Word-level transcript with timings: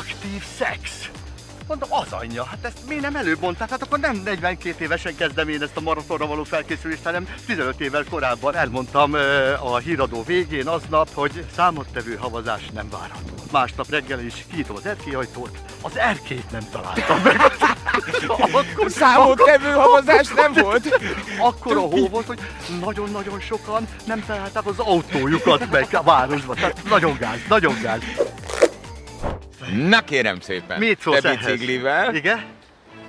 aktív 0.00 0.42
szex. 0.58 1.10
Mondom, 1.66 1.88
az 1.92 2.12
anyja, 2.12 2.44
hát 2.44 2.64
ezt 2.64 2.78
mi 2.88 2.94
nem 2.94 3.16
előbb 3.16 3.40
mondták, 3.40 3.70
hát 3.70 3.82
akkor 3.82 3.98
nem 3.98 4.20
42 4.24 4.84
évesen 4.84 5.16
kezdem 5.16 5.48
én 5.48 5.62
ezt 5.62 5.76
a 5.76 5.80
maratonra 5.80 6.26
való 6.26 6.44
felkészülést, 6.44 7.04
hanem 7.04 7.28
15 7.46 7.80
évvel 7.80 8.04
korábban 8.10 8.54
elmondtam 8.54 9.14
a 9.62 9.76
híradó 9.76 10.22
végén 10.24 10.66
aznap, 10.66 11.14
hogy 11.14 11.44
számottevő 11.56 12.14
havazás 12.14 12.70
nem 12.74 12.88
várható. 12.90 13.32
Másnap 13.50 13.90
reggel 13.90 14.20
is 14.20 14.44
kinyitom 14.50 14.76
az 14.76 14.86
erkélyajtót, 14.86 15.58
az 15.82 15.96
erkélyt 15.96 16.50
nem 16.50 16.68
találtam 16.70 17.20
meg. 17.22 17.40
akkor, 18.28 18.64
számottevő 18.90 19.70
havazás 19.70 20.28
nem 20.28 20.52
volt? 20.52 20.98
Akkor 21.38 21.76
a 21.76 21.80
hó 21.80 22.08
volt, 22.08 22.26
hogy 22.26 22.40
nagyon-nagyon 22.80 23.40
sokan 23.40 23.88
nem 24.04 24.24
találták 24.26 24.66
az 24.66 24.78
autójukat 24.78 25.70
meg 25.70 25.88
a 25.92 26.02
városban. 26.02 26.56
Tehát 26.56 26.88
nagyon 26.88 27.16
gáz, 27.18 27.38
nagyon 27.48 27.74
gáz. 27.82 28.00
Na 29.74 30.00
kérem 30.00 30.40
szépen, 30.40 30.78
Mit 30.78 31.00
szólsz 31.00 31.20
te 31.20 31.34
biciklivel, 31.36 32.14
Igen? 32.14 32.44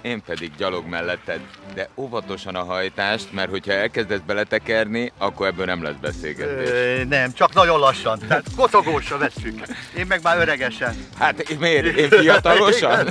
én 0.02 0.22
pedig 0.26 0.52
gyalog 0.58 0.88
melletted, 0.88 1.40
de 1.74 1.90
óvatosan 1.96 2.56
a 2.56 2.64
hajtást, 2.64 3.32
mert 3.32 3.50
hogyha 3.50 3.72
elkezdesz 3.72 4.20
beletekerni, 4.26 5.12
akkor 5.18 5.48
ebből 5.48 5.66
nem 5.66 5.84
lesz 5.84 5.96
beszélgetés. 6.02 6.70
Ö, 6.70 7.04
nem, 7.04 7.34
csak 7.34 7.54
nagyon 7.54 7.80
lassan. 7.80 8.20
Tehát 8.28 8.46
kocogósra 8.56 9.18
vesszük. 9.18 9.62
Én 9.98 10.06
meg 10.08 10.20
már 10.24 10.38
öregesen. 10.38 10.96
Hát 11.20 11.58
miért? 11.60 11.98
Én 11.98 12.10
fiatalosan? 12.10 13.08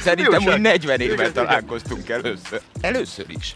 Szerintem 0.00 0.46
úgy 0.46 0.60
40 0.60 1.00
Igen, 1.00 1.12
éve 1.12 1.30
találkoztunk 1.32 2.08
először. 2.08 2.60
Először 2.80 3.24
is. 3.28 3.54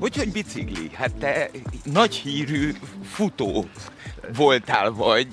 Hogy, 0.00 0.16
hogy 0.16 0.32
bicikli? 0.32 0.90
Hát 0.94 1.14
te 1.14 1.50
nagy 1.84 2.14
hírű 2.14 2.72
futó 3.12 3.68
voltál 4.36 4.90
vagy, 4.90 5.26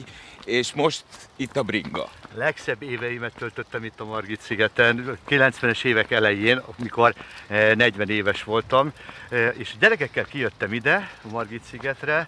és 0.46 0.74
most 0.74 1.04
itt 1.36 1.58
a 1.58 1.64
bringa. 1.64 2.10
Legszebb 2.34 2.82
éveimet 2.82 3.34
töltöttem 3.38 3.84
itt 3.84 4.00
a 4.00 4.06
Margit 4.06 4.42
szigeten, 4.42 5.18
90-es 5.30 5.84
évek 5.84 6.12
elején, 6.12 6.62
amikor 6.78 7.14
eh, 7.48 7.76
40 7.76 8.10
éves 8.10 8.44
voltam, 8.44 8.92
eh, 9.30 9.54
és 9.58 9.74
gyerekekkel 9.80 10.26
kijöttem 10.26 10.74
ide, 10.74 11.12
a 11.24 11.28
Margit 11.28 11.64
szigetre, 11.64 12.28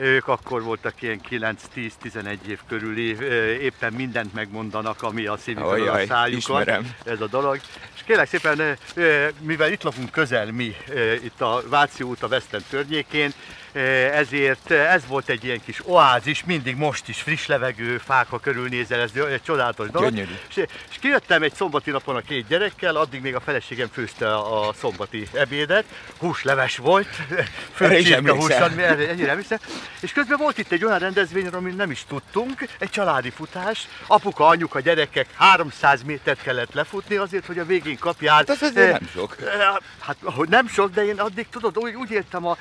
ők 0.00 0.28
akkor 0.28 0.62
voltak 0.62 1.02
ilyen 1.02 1.20
9-10-11 1.30 2.36
év 2.48 2.58
körüli, 2.68 3.16
eh, 3.20 3.26
éppen 3.62 3.92
mindent 3.92 4.34
megmondanak, 4.34 5.02
ami 5.02 5.26
a 5.26 5.36
szívükön 5.36 5.88
a 5.88 6.06
szájukon. 6.06 6.38
ismerem. 6.38 6.94
Ez 7.04 7.20
a 7.20 7.26
dolog. 7.26 7.60
És 7.94 8.02
kérlek 8.06 8.28
szépen, 8.28 8.60
eh, 8.60 8.76
eh, 8.94 9.28
mivel 9.40 9.72
itt 9.72 9.82
lakunk 9.82 10.10
közel 10.10 10.52
mi, 10.52 10.76
eh, 10.94 11.24
itt 11.24 11.40
a 11.40 11.62
Váci 11.68 12.02
út 12.02 12.22
a 12.22 12.28
Veszten 12.28 12.62
környékén, 12.70 13.30
eh, 13.30 13.69
ezért 14.12 14.70
ez 14.70 15.06
volt 15.06 15.28
egy 15.28 15.44
ilyen 15.44 15.60
kis 15.64 15.80
oázis, 15.86 16.44
mindig 16.44 16.76
most 16.76 17.08
is 17.08 17.20
friss 17.22 17.46
levegő, 17.46 17.98
fák, 17.98 18.28
ha 18.28 18.38
körülnézel, 18.38 19.00
ez 19.00 19.10
egy 19.30 19.42
csodálatos 19.42 19.90
dolog. 19.90 20.10
Gyönyörű. 20.10 20.32
És, 20.48 20.56
és 20.90 20.96
kijöttem 21.00 21.42
egy 21.42 21.54
szombati 21.54 21.90
napon 21.90 22.16
a 22.16 22.20
két 22.20 22.46
gyerekkel, 22.46 22.96
addig 22.96 23.20
még 23.20 23.34
a 23.34 23.40
feleségem 23.40 23.88
főzte 23.92 24.36
a 24.36 24.72
szombati 24.78 25.26
ebédet, 25.32 25.84
húsleves 26.18 26.76
volt, 26.76 27.08
főcsirke 27.74 28.32
erre 28.78 29.08
ennyire 29.08 29.30
emlékszem. 29.30 29.58
És 30.00 30.12
közben 30.12 30.38
volt 30.38 30.58
itt 30.58 30.72
egy 30.72 30.84
olyan 30.84 30.98
rendezvény, 30.98 31.46
amit 31.46 31.76
nem 31.76 31.90
is 31.90 32.04
tudtunk, 32.08 32.68
egy 32.78 32.90
családi 32.90 33.30
futás, 33.30 33.88
apuka, 34.06 34.46
anyuka, 34.46 34.80
gyerekek 34.80 35.26
300 35.34 36.02
métert 36.02 36.42
kellett 36.42 36.72
lefutni 36.74 37.16
azért, 37.16 37.46
hogy 37.46 37.58
a 37.58 37.64
végén 37.64 37.98
kapjál. 37.98 38.34
Hát 38.36 38.50
azért 38.50 38.76
eh, 38.76 38.90
nem 38.90 39.08
sok. 39.12 39.36
eh, 39.40 39.76
Hát 39.98 40.16
nem 40.48 40.68
sok, 40.68 40.90
de 40.90 41.04
én 41.04 41.20
addig 41.20 41.48
tudod, 41.48 41.78
úgy, 41.78 41.94
úgy 41.94 42.10
éltem 42.10 42.46
a, 42.46 42.56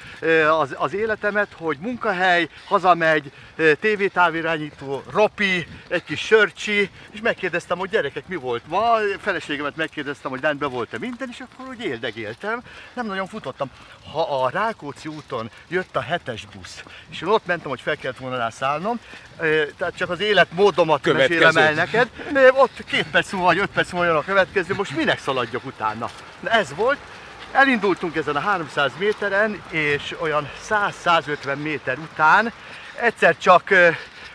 az, 0.60 0.76
az 0.78 0.94
életemet, 1.00 1.47
hogy 1.58 1.78
munkahely, 1.80 2.50
hazamegy, 2.66 3.31
tévétávirányító, 3.80 5.03
ropi, 5.11 5.67
egy 5.88 6.03
kis 6.03 6.19
sörcsi, 6.19 6.89
és 7.11 7.22
megkérdeztem, 7.22 7.78
hogy 7.78 7.89
gyerekek, 7.89 8.28
mi 8.28 8.36
volt 8.36 8.61
ma, 8.67 8.95
feleségemet 9.20 9.75
megkérdeztem, 9.75 10.31
hogy 10.31 10.42
rendben 10.42 10.70
volt-e 10.70 10.97
minden, 10.97 11.27
és 11.31 11.39
akkor 11.39 11.67
úgy 11.67 11.83
éldegéltem, 11.83 12.61
nem 12.94 13.05
nagyon 13.05 13.27
futottam. 13.27 13.70
Ha 14.11 14.44
a 14.44 14.50
Rákóczi 14.50 15.08
úton 15.08 15.50
jött 15.67 15.95
a 15.95 16.02
hetes 16.02 16.45
busz, 16.55 16.83
és 17.09 17.21
én 17.21 17.27
ott 17.27 17.45
mentem, 17.45 17.70
hogy 17.70 17.82
fel 17.82 17.98
kellett 17.98 18.17
volna 18.17 18.38
rá 18.38 18.49
szállnom, 18.49 18.99
eh, 19.38 19.67
tehát 19.77 19.95
csak 19.95 20.09
az 20.09 20.20
életmódomat 20.20 21.14
mesélem 21.14 21.58
el 21.58 21.73
Következő. 21.73 22.08
neked, 22.33 22.54
ott 22.55 22.83
két 22.86 23.05
perc 23.11 23.32
múlva, 23.32 23.48
vagy 23.48 23.58
öt 23.58 23.70
perc 23.70 23.92
múlva 23.92 24.08
jön 24.08 24.15
a 24.15 24.23
következő, 24.23 24.73
most 24.76 24.95
minek 24.95 25.20
szaladjak 25.20 25.65
utána? 25.65 26.09
Na 26.39 26.49
ez 26.49 26.73
volt, 26.76 26.98
Elindultunk 27.52 28.15
ezen 28.15 28.36
a 28.36 28.39
300 28.39 28.92
méteren, 28.98 29.61
és 29.70 30.15
olyan 30.20 30.49
100-150 30.70 31.58
méter 31.61 31.98
után 31.98 32.54
egyszer 33.02 33.37
csak 33.37 33.73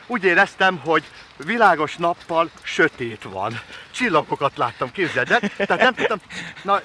úgy 0.06 0.24
éreztem, 0.24 0.78
hogy 0.78 1.04
világos 1.36 1.96
nappal 1.96 2.50
sötét 2.62 3.22
van. 3.22 3.60
Csillagokat 3.90 4.56
láttam, 4.56 4.90
képzeld 4.90 5.30
el. 5.30 5.40
Tehát 5.56 5.82
nem 5.82 5.94
tudtam, 5.94 6.20
na, 6.62 6.80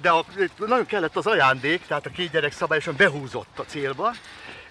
de 0.00 0.10
a, 0.10 0.24
nagyon 0.56 0.86
kellett 0.86 1.16
az 1.16 1.26
ajándék, 1.26 1.86
tehát 1.86 2.06
a 2.06 2.10
két 2.10 2.30
gyerek 2.30 2.52
szabályosan 2.52 2.94
behúzott 2.96 3.58
a 3.58 3.64
célba, 3.64 4.12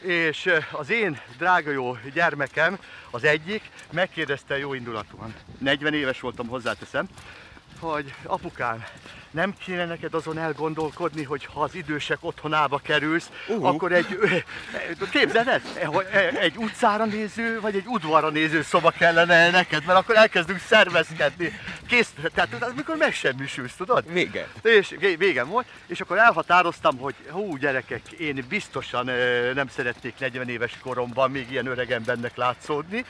és 0.01 0.49
az 0.71 0.89
én 0.89 1.19
drága 1.37 1.71
jó 1.71 1.97
gyermekem, 2.13 2.77
az 3.11 3.23
egyik, 3.23 3.61
megkérdezte 3.91 4.57
jó 4.57 4.73
indulatúan, 4.73 5.33
40 5.59 5.93
éves 5.93 6.19
voltam, 6.19 6.47
hozzáteszem, 6.47 7.07
hogy 7.79 8.13
apukám, 8.23 8.85
nem 9.31 9.53
kéne 9.65 9.85
neked 9.85 10.13
azon 10.13 10.38
elgondolkodni, 10.38 11.23
hogy 11.23 11.45
ha 11.45 11.61
az 11.61 11.75
idősek 11.75 12.17
otthonába 12.21 12.77
kerülsz, 12.77 13.29
Uh. 13.47 13.65
akkor 13.65 13.91
egy, 13.91 14.19
képzeld 15.11 15.47
el, 15.47 15.61
hogy 15.85 16.05
egy 16.39 16.57
utcára 16.57 17.05
néző, 17.05 17.59
vagy 17.61 17.75
egy 17.75 17.85
udvarra 17.85 18.29
néző 18.29 18.61
szoba 18.61 18.89
kellene 18.89 19.49
neked, 19.49 19.85
mert 19.85 19.99
akkor 19.99 20.15
elkezdünk 20.15 20.59
szervezkedni. 20.59 21.59
Kész, 21.88 22.09
tehát 22.33 22.63
amikor 22.63 22.95
megsemmisülsz, 22.95 23.75
tudod? 23.75 24.13
Vége. 24.13 24.47
És 24.61 24.95
vé- 24.99 25.17
végem 25.17 25.47
volt, 25.47 25.65
és 25.88 26.01
akkor 26.01 26.17
elhatároztam, 26.17 26.97
hogy 26.97 27.15
hú 27.29 27.57
gyerekek, 27.57 28.11
én 28.11 28.45
biztosan 28.49 29.05
nem 29.53 29.67
szeretnék 29.67 30.13
40 30.19 30.49
éves 30.49 30.77
koromban 30.81 31.31
még 31.31 31.51
ilyen 31.51 31.67
öreg 31.67 31.91
embernek 31.91 32.35
látszódni, 32.35 33.05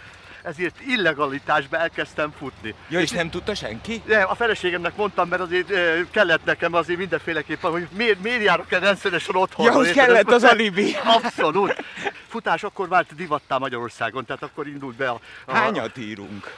ezért 0.48 0.76
illegalitásba 0.88 1.78
elkezdtem 1.78 2.34
futni. 2.38 2.74
Ja, 2.90 3.00
és 3.00 3.12
nem 3.12 3.30
tudta 3.30 3.56
senki? 3.56 4.02
De 4.06 4.22
a 4.22 4.36
feleségemnek 4.36 4.96
mondtam, 4.96 5.28
mert 5.28 5.42
azért 5.42 5.72
kellett 6.12 6.46
nekem 6.46 6.74
azért 6.74 7.00
mindenféleképpen, 7.00 7.72
hogy 7.72 7.88
miért, 7.96 8.22
miért 8.22 8.44
járok 8.44 8.72
el 8.72 8.80
rendszeresen 8.80 9.36
otthon. 9.36 9.66
Ja, 9.66 9.72
hogy 9.72 9.92
kellett 9.92 10.32
az 10.32 10.44
alibi. 10.44 10.96
Abszolút. 11.24 11.84
Futás 12.28 12.64
akkor 12.64 12.88
vált 12.88 13.16
divattá 13.16 13.58
Magyarországon, 13.58 14.26
tehát 14.26 14.44
akkor 14.44 14.68
indult 14.68 14.96
be 14.96 15.10
a... 15.10 15.20
a 15.46 15.54
Hányat 15.54 15.98
írunk? 15.98 16.56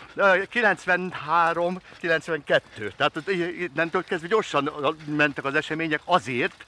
93, 0.49 1.79
92. 1.99 2.93
Tehát 2.97 3.21
innentől 3.59 4.03
kezdve 4.03 4.27
gyorsan 4.27 4.69
mentek 5.05 5.45
az 5.45 5.55
események 5.55 6.01
azért, 6.05 6.65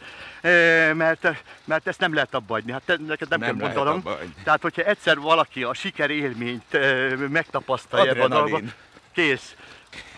mert, 0.94 1.28
mert 1.66 1.88
ezt 1.88 2.00
nem 2.00 2.14
lehet 2.14 2.34
abba 2.34 2.54
hagyni. 2.54 2.72
Hát 2.72 2.82
te, 2.86 2.98
neked 3.08 3.30
nem, 3.30 3.40
Nem 3.40 3.58
kell 3.58 3.68
mondanom. 3.68 4.04
Tehát, 4.44 4.62
hogyha 4.62 4.82
egyszer 4.82 5.20
valaki 5.20 5.64
a 5.64 5.74
siker 5.74 6.10
élményt 6.10 6.74
eh, 6.74 7.11
megtapasztalja 7.18 8.12
ebben 8.12 8.32
a 8.32 8.36
dologban, 8.36 8.74
kész. 9.14 9.56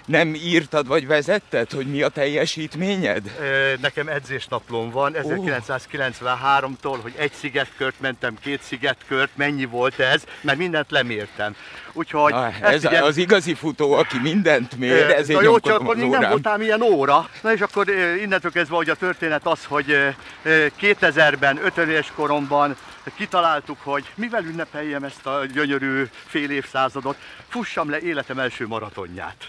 Nem 0.06 0.34
írtad 0.36 0.88
vagy 0.88 1.08
vezetted, 1.08 1.72
hogy 1.72 1.86
mi 1.88 2.02
a 2.02 2.08
teljesítményed? 2.10 3.32
Ö, 3.40 3.74
Nekem 3.82 4.08
edzésnaplóm 4.08 4.90
van 4.92 5.14
1993-tól, 5.16 6.98
hogy 7.02 7.14
egy 7.18 7.32
szigetkört 7.32 8.00
mentem, 8.00 8.38
két 8.42 8.62
szigetkört, 8.62 9.30
mennyi 9.36 9.66
volt 9.66 10.00
ez, 10.00 10.24
mert 10.42 10.58
mindent 10.58 10.92
lemértem. 10.92 11.56
Úgyhogy 11.94 12.32
Na, 12.34 12.52
ez 12.62 12.86
ugye- 12.86 13.04
az 13.04 13.18
igazi 13.18 13.54
futó, 13.54 13.94
aki 13.94 14.18
mindent 14.20 14.78
mér, 14.78 15.12
ezért 15.12 15.40
Na 15.40 15.46
jó, 15.46 15.60
csak 15.60 15.80
akkor 15.80 15.96
még 15.96 16.10
nem 16.10 16.30
voltál 16.30 16.62
ilyen 16.62 16.82
óra. 16.82 17.30
Na 17.42 17.54
és 17.54 17.62
akkor 17.62 17.90
innentől 18.24 18.52
kezdve, 18.52 18.76
hogy 18.76 18.90
a 18.90 18.96
történet 18.96 19.46
az, 19.46 19.66
hogy 19.66 19.92
ö, 19.92 20.08
ö, 20.44 20.66
2000-ben, 20.82 21.60
50 21.66 21.90
éves 21.90 22.12
koromban 22.16 22.76
kitaláltuk, 23.16 23.78
hogy 23.84 24.06
mivel 24.16 24.44
ünnepeljem 24.44 25.04
ezt 25.04 25.26
a 25.26 25.46
gyönyörű 25.54 26.04
fél 26.28 26.52
évszázadot, 26.52 27.18
fussam 27.50 27.90
le 27.90 28.00
életem 28.00 28.40
első 28.40 28.68
maratonját. 28.68 29.48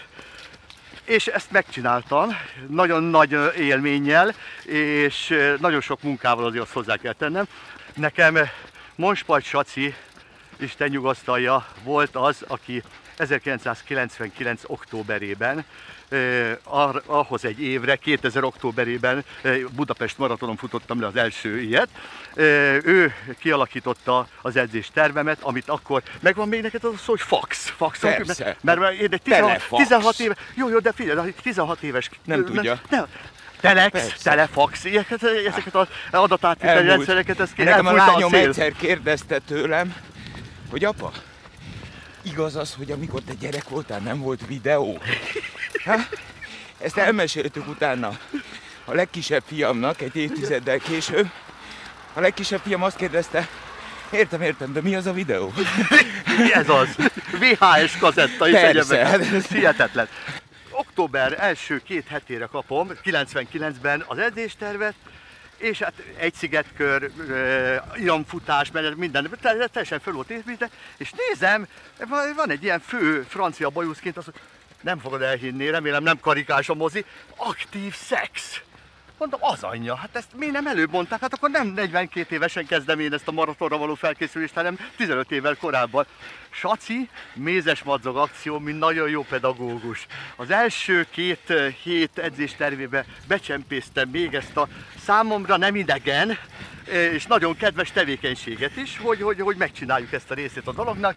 És 1.05 1.27
ezt 1.27 1.51
megcsináltam, 1.51 2.37
nagyon 2.67 3.03
nagy 3.03 3.37
élménnyel, 3.57 4.33
és 4.65 5.33
nagyon 5.59 5.81
sok 5.81 6.01
munkával 6.01 6.45
azért 6.45 6.63
azt 6.63 6.73
hozzá 6.73 6.95
kell 6.95 7.13
tennem. 7.13 7.45
Nekem 7.93 8.37
Monspajt 8.95 9.43
Saci, 9.43 9.95
Isten 10.57 10.89
nyugasztalja, 10.89 11.65
volt 11.83 12.15
az, 12.15 12.43
aki 12.47 12.83
1999. 13.17 14.61
októberében, 14.65 15.65
ahhoz 17.05 17.45
egy 17.45 17.61
évre, 17.61 17.95
2000 17.95 18.43
októberében 18.43 19.25
Budapest 19.75 20.17
maratonon 20.17 20.55
futottam 20.55 21.01
le 21.01 21.07
az 21.07 21.15
első 21.15 21.61
ilyet. 21.61 21.89
Ő 22.83 23.13
kialakította 23.39 24.27
az 24.41 24.55
edzés 24.55 24.89
tervemet, 24.93 25.37
amit 25.41 25.69
akkor, 25.69 26.03
megvan 26.19 26.47
még 26.47 26.61
neked 26.61 26.83
az 26.83 26.91
a 26.93 26.97
szó, 26.97 27.05
hogy 27.05 27.21
fax. 27.21 27.73
Persze. 27.99 28.57
mert, 28.61 28.79
mert 28.79 28.93
én 28.93 29.07
egy 29.11 29.21
16, 29.21 29.47
Telefax. 29.47 29.83
16 29.83 30.19
éves, 30.19 30.37
jó, 30.55 30.69
jó, 30.69 30.79
de 30.79 30.91
figyelj, 30.91 31.33
16 31.41 31.81
éves. 31.81 32.09
Nem 32.25 32.45
tudja. 32.45 32.79
Nem, 32.89 33.05
Telex, 33.59 33.91
Persze. 33.91 34.15
telefax, 34.29 34.83
ilyeneket, 34.83 35.23
ezeket 35.23 35.75
az 35.75 35.87
adatátviteli 36.11 36.87
rendszereket, 36.87 37.39
ezt 37.39 37.53
kéne, 37.53 37.69
Nekem 37.69 37.85
a 37.85 37.89
a, 37.89 37.93
lányom 37.93 38.29
szél. 38.29 38.47
egyszer 38.47 38.71
kérdezte 38.71 39.39
tőlem, 39.39 39.95
hogy 40.69 40.83
apa, 40.83 41.11
igaz 42.21 42.55
az, 42.55 42.73
hogy 42.77 42.91
amikor 42.91 43.21
te 43.21 43.33
gyerek 43.33 43.69
voltál, 43.69 43.99
nem 43.99 44.19
volt 44.19 44.47
videó? 44.47 44.97
Ha? 45.85 45.95
Ezt 46.77 46.97
elmeséltük 46.97 47.67
utána 47.67 48.17
a 48.85 48.93
legkisebb 48.93 49.43
fiamnak 49.45 50.01
egy 50.01 50.15
évtizeddel 50.15 50.77
később. 50.77 51.29
A 52.13 52.19
legkisebb 52.19 52.61
fiam 52.63 52.83
azt 52.83 52.95
kérdezte, 52.97 53.47
értem, 54.11 54.41
értem, 54.41 54.73
de 54.73 54.81
mi 54.81 54.95
az 54.95 55.05
a 55.05 55.13
videó? 55.13 55.53
Ez 56.53 56.69
az. 56.69 56.95
VHS 57.31 57.97
kazetta 57.97 58.47
és 58.47 58.53
Persze. 58.53 58.99
Ez 59.05 59.47
hihetetlen. 59.47 60.07
Október 60.69 61.35
első 61.39 61.81
két 61.85 62.07
hetére 62.07 62.45
kapom, 62.45 62.91
99-ben 63.03 64.03
az 64.07 64.17
edzéstervet, 64.17 64.93
és 65.57 65.79
hát 65.79 65.93
egy 66.17 66.33
szigetkör, 66.33 67.11
iramfutás, 67.95 68.71
mert 68.71 68.95
minden 68.95 69.29
teljesen 69.71 69.99
föl 69.99 70.13
volt 70.13 70.29
építve, 70.29 70.69
és 70.97 71.11
nézem, 71.29 71.67
van- 72.07 72.33
van 72.35 72.49
egy 72.49 72.63
ilyen 72.63 72.79
fő 72.79 73.25
francia 73.29 73.69
bajuszként, 73.69 74.17
az, 74.17 74.25
nem 74.85 74.99
fogod 74.99 75.21
elhinni, 75.21 75.69
remélem 75.69 76.03
nem 76.03 76.19
karikás 76.19 76.69
a 76.69 76.73
mozi, 76.73 77.05
aktív 77.35 77.93
szex. 77.95 78.61
Mondom, 79.17 79.39
az 79.43 79.63
anyja, 79.63 79.95
hát 79.95 80.15
ezt 80.15 80.27
miért 80.35 80.53
nem 80.53 80.67
előbb 80.67 80.91
mondták? 80.91 81.19
Hát 81.19 81.33
akkor 81.33 81.49
nem 81.49 81.67
42 81.67 82.35
évesen 82.35 82.65
kezdem 82.65 82.99
én 82.99 83.13
ezt 83.13 83.27
a 83.27 83.31
maratonra 83.31 83.77
való 83.77 83.93
felkészülést, 83.93 84.53
hanem 84.53 84.79
15 84.95 85.31
évvel 85.31 85.55
korábban. 85.55 86.05
Saci, 86.49 87.09
mézes 87.33 87.83
madzag 87.83 88.17
akció, 88.17 88.59
mint 88.59 88.79
nagyon 88.79 89.09
jó 89.09 89.23
pedagógus. 89.23 90.05
Az 90.35 90.51
első 90.51 91.07
két 91.11 91.49
eh, 91.49 91.73
hét 91.73 92.17
edzés 92.17 92.55
tervébe 92.55 93.05
becsempésztem 93.27 94.09
még 94.09 94.33
ezt 94.33 94.57
a 94.57 94.67
számomra 95.05 95.57
nem 95.57 95.75
idegen, 95.75 96.37
és 96.87 97.25
nagyon 97.25 97.57
kedves 97.57 97.91
tevékenységet 97.91 98.77
is, 98.77 98.97
hogy, 98.97 99.21
hogy, 99.21 99.39
hogy 99.39 99.55
megcsináljuk 99.55 100.11
ezt 100.13 100.31
a 100.31 100.33
részét 100.33 100.67
a 100.67 100.73
dolognak. 100.73 101.15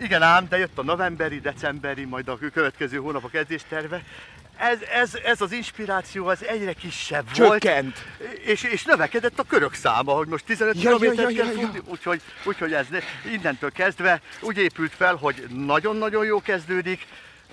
Igen 0.00 0.22
ám, 0.22 0.46
de 0.48 0.58
jött 0.58 0.78
a 0.78 0.82
novemberi, 0.82 1.40
decemberi, 1.40 2.04
majd 2.04 2.28
a 2.28 2.38
következő 2.52 2.96
hónapok 2.96 3.34
edzésterve. 3.34 4.02
Ez, 4.56 4.78
ez, 4.92 5.14
ez 5.24 5.40
az 5.40 5.52
inspiráció 5.52 6.26
az 6.26 6.44
egyre 6.44 6.72
kisebb 6.72 7.36
volt. 7.36 7.62
Csökkent. 7.62 8.04
És, 8.44 8.62
és 8.62 8.84
növekedett 8.84 9.38
a 9.38 9.42
körök 9.42 9.74
száma, 9.74 10.12
hogy 10.12 10.28
most 10.28 10.44
15 10.44 10.74
Ja, 10.74 10.90
ja, 10.90 10.96
kilométert 10.96 11.30
ja, 11.30 11.44
kell 11.44 11.52
ja, 11.54 11.70
ja. 11.74 11.82
úgyhogy, 11.84 12.20
úgyhogy 12.44 12.72
ez 12.72 12.86
ne- 12.90 13.32
innentől 13.32 13.72
kezdve 13.72 14.20
úgy 14.40 14.58
épült 14.58 14.92
fel, 14.92 15.14
hogy 15.14 15.46
nagyon-nagyon 15.48 16.24
jó 16.24 16.42
kezdődik, 16.42 17.06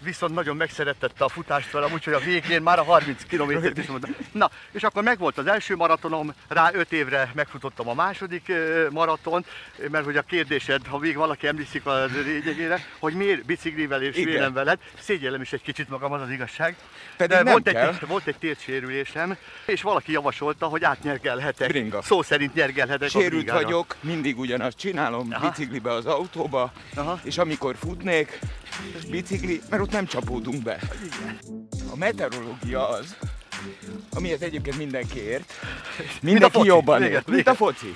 viszont 0.05 0.33
nagyon 0.33 0.55
megszerettette 0.55 1.23
a 1.23 1.29
futást 1.29 1.71
velem, 1.71 1.93
úgyhogy 1.93 2.13
a 2.13 2.19
végén 2.19 2.61
már 2.61 2.79
a 2.79 2.83
30 2.83 3.23
kilométert 3.23 3.77
is 3.77 3.85
mondta. 3.85 4.07
Na, 4.31 4.51
és 4.71 4.83
akkor 4.83 5.03
megvolt 5.03 5.37
az 5.37 5.47
első 5.47 5.75
maratonom, 5.75 6.33
rá 6.47 6.69
5 6.73 6.91
évre 6.91 7.31
megfutottam 7.33 7.87
a 7.89 7.93
második 7.93 8.49
ö, 8.49 8.87
maratont, 8.91 9.45
mert 9.91 10.05
hogy 10.05 10.17
a 10.17 10.21
kérdésed, 10.21 10.85
ha 10.87 10.97
még 10.97 11.15
valaki 11.15 11.47
emlékszik 11.47 11.85
a 11.85 12.05
lényegére, 12.05 12.85
hogy 12.99 13.13
miért 13.13 13.45
biciklivel 13.45 14.01
és 14.01 14.15
vélem 14.15 14.53
veled, 14.53 14.79
szégyellem 14.99 15.41
is 15.41 15.53
egy 15.53 15.61
kicsit 15.61 15.89
magam, 15.89 16.11
az 16.11 16.21
az 16.21 16.29
igazság. 16.29 16.75
Pedig 17.17 17.35
nem 17.37 17.45
volt, 17.45 17.63
kell. 17.63 17.87
egy, 17.87 18.07
volt 18.07 18.27
egy 18.27 18.37
térsérülésem, 18.37 19.37
és 19.65 19.81
valaki 19.81 20.11
javasolta, 20.11 20.65
hogy 20.65 20.83
átnyergelhetek. 20.83 21.67
Bringa. 21.67 22.01
Szó 22.01 22.21
szerint 22.21 22.53
nyergelhetek 22.53 23.07
a 23.07 23.09
Sérült 23.09 23.31
bringára. 23.31 23.61
vagyok, 23.61 23.95
mindig 23.99 24.39
ugyanazt 24.39 24.77
csinálom, 24.77 25.27
Aha. 25.31 25.49
biciklibe 25.49 25.91
az 25.91 26.05
autóba, 26.05 26.71
Aha. 26.95 27.19
és 27.23 27.37
amikor 27.37 27.75
futnék, 27.75 28.39
bicikli, 29.09 29.61
mert 29.69 29.81
ott 29.81 29.91
nem 29.95 30.05
csapódunk 30.05 30.63
be. 30.63 30.79
A 31.91 31.95
meteorológia 31.95 32.87
az, 32.89 33.15
amihez 34.13 34.41
egyébként 34.41 34.77
mindenki 34.77 35.19
ért, 35.19 35.53
mindenki 36.21 36.51
foci. 36.57 36.67
jobban 36.67 37.03
ért, 37.03 37.27
mint 37.27 37.39
igen. 37.39 37.53
a 37.53 37.55
foci. 37.57 37.95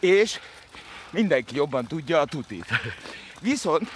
És 0.00 0.38
mindenki 1.10 1.54
jobban 1.56 1.86
tudja 1.86 2.20
a 2.20 2.24
tutit. 2.24 2.66
Viszont 3.40 3.90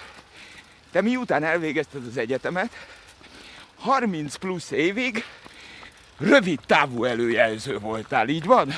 te 0.93 1.01
miután 1.01 1.45
elvégezted 1.45 2.07
az 2.07 2.17
egyetemet, 2.17 2.71
30 3.79 4.35
plusz 4.35 4.71
évig 4.71 5.25
rövid 6.19 6.61
távú 6.67 7.05
előjelző 7.05 7.79
voltál, 7.79 8.29
így 8.29 8.45
van? 8.45 8.75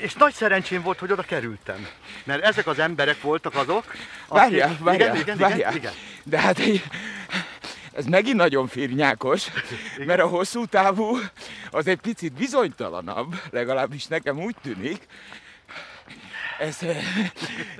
És 0.00 0.14
nagy 0.14 0.34
szerencsém 0.34 0.82
volt, 0.82 0.98
hogy 0.98 1.12
oda 1.12 1.22
kerültem. 1.22 1.86
Mert 2.24 2.42
ezek 2.44 2.66
az 2.66 2.78
emberek 2.78 3.20
voltak 3.22 3.54
azok, 3.54 3.84
akik- 3.86 3.96
Várjál, 4.28 4.76
várjál, 4.80 5.08
igen, 5.08 5.20
igen, 5.20 5.36
várjál. 5.36 5.58
igen, 5.58 5.74
igen. 5.76 5.92
De 6.24 6.40
hát 6.40 6.58
egy- 6.58 6.82
ez 8.00 8.06
megint 8.06 8.36
nagyon 8.36 8.66
firnyákos, 8.66 9.46
mert 10.06 10.20
a 10.20 10.26
hosszú 10.26 10.64
távú 10.64 11.18
az 11.70 11.86
egy 11.86 12.00
picit 12.00 12.32
bizonytalanabb, 12.32 13.34
legalábbis 13.50 14.06
nekem 14.06 14.42
úgy 14.42 14.56
tűnik. 14.62 15.06
Ez 16.58 16.76
eh, 16.80 16.96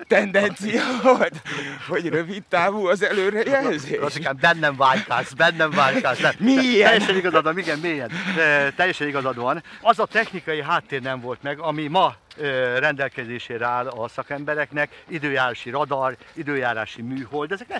tendencia 0.08 0.82
volt, 1.02 1.42
hogy 1.88 2.08
rövid 2.08 2.42
távú 2.48 2.86
az 2.86 3.02
előrejelzés. 3.02 3.98
Rocikám, 3.98 4.36
bennem 4.40 4.76
vágykálsz, 4.76 5.32
bennem 5.32 5.70
vágykálsz. 5.70 6.20
Nem. 6.20 6.32
Milyen? 6.38 6.88
Teljesen 6.88 7.16
igazad 7.16 7.44
van, 7.44 7.58
igen, 7.58 7.78
mélyen. 7.78 8.10
E, 8.38 8.70
teljesen 8.70 9.08
igazad 9.08 9.36
van. 9.36 9.62
Az 9.80 9.98
a 9.98 10.06
technikai 10.06 10.62
háttér 10.62 11.02
nem 11.02 11.20
volt 11.20 11.42
meg, 11.42 11.58
ami 11.58 11.86
ma 11.86 12.16
rendelkezésére 12.78 13.66
áll 13.66 13.86
a 13.86 14.08
szakembereknek, 14.08 15.02
időjárási 15.08 15.70
radar, 15.70 16.16
időjárási 16.34 17.02
műhold, 17.02 17.52
ezek 17.52 17.68
ne, 17.68 17.78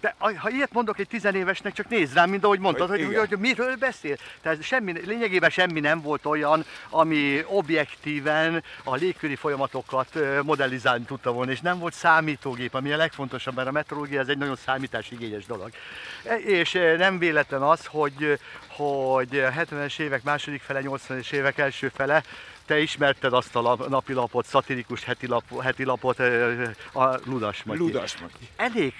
de 0.00 0.14
ha 0.18 0.50
ilyet 0.50 0.72
mondok 0.72 0.98
egy 0.98 1.08
tizenévesnek, 1.08 1.72
csak 1.72 1.88
nézd 1.88 2.14
rám, 2.14 2.30
mint 2.30 2.44
ahogy 2.44 2.58
mondtad, 2.58 2.88
Hogy 2.88 3.00
hogy, 3.00 3.10
igen. 3.10 3.26
hogy, 3.26 3.38
miről 3.38 3.76
beszél. 3.76 4.16
Tehát 4.42 4.62
semmi, 4.62 4.92
lényegében 5.06 5.50
semmi 5.50 5.80
nem 5.80 6.00
volt 6.00 6.26
olyan, 6.26 6.64
ami 6.90 7.44
objektíven 7.46 8.62
a 8.84 8.94
légköri 8.94 9.34
folyamatokat 9.34 10.18
modellizálni 10.42 11.04
tudta 11.04 11.32
volna, 11.32 11.50
és 11.50 11.60
nem 11.60 11.78
volt 11.78 11.94
számítógép, 11.94 12.74
ami 12.74 12.92
a 12.92 12.96
legfontosabb, 12.96 13.54
mert 13.54 13.68
a 13.68 13.72
meteorológia 13.72 14.20
ez 14.20 14.28
egy 14.28 14.38
nagyon 14.38 14.56
számításigényes 14.56 15.46
dolog. 15.46 15.70
E- 16.24 16.38
És 16.38 16.72
nem 16.98 17.18
véletlen 17.18 17.62
az, 17.62 17.86
hogy, 17.86 18.38
hogy 18.66 19.28
70-es 19.32 19.98
évek 19.98 20.22
második 20.22 20.62
fele, 20.62 20.80
80-es 20.84 21.32
évek 21.32 21.58
első 21.58 21.88
fele 21.94 22.22
te 22.68 22.80
ismerted 22.80 23.32
azt 23.32 23.56
a 23.56 23.60
lap, 23.60 23.88
napilapot, 23.88 24.46
szatirikus 24.46 25.04
heti, 25.04 25.26
lap, 25.26 25.62
heti 25.62 25.84
lapot, 25.84 26.18
a 26.92 27.18
Ludas 27.24 27.62
Matyi. 27.64 27.78
Ludas 27.78 28.14
Matyi. 28.20 28.48
Elég 28.56 28.94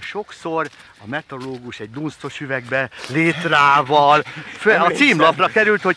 sokszor 0.00 0.68
a 0.98 1.06
meteorológus 1.06 1.80
egy 1.80 1.90
dunsztos 1.90 2.40
üvegbe, 2.40 2.90
létrával, 3.08 4.22
föl, 4.58 4.80
a 4.80 4.90
címlapra 4.90 5.46
került, 5.46 5.82
hogy 5.82 5.96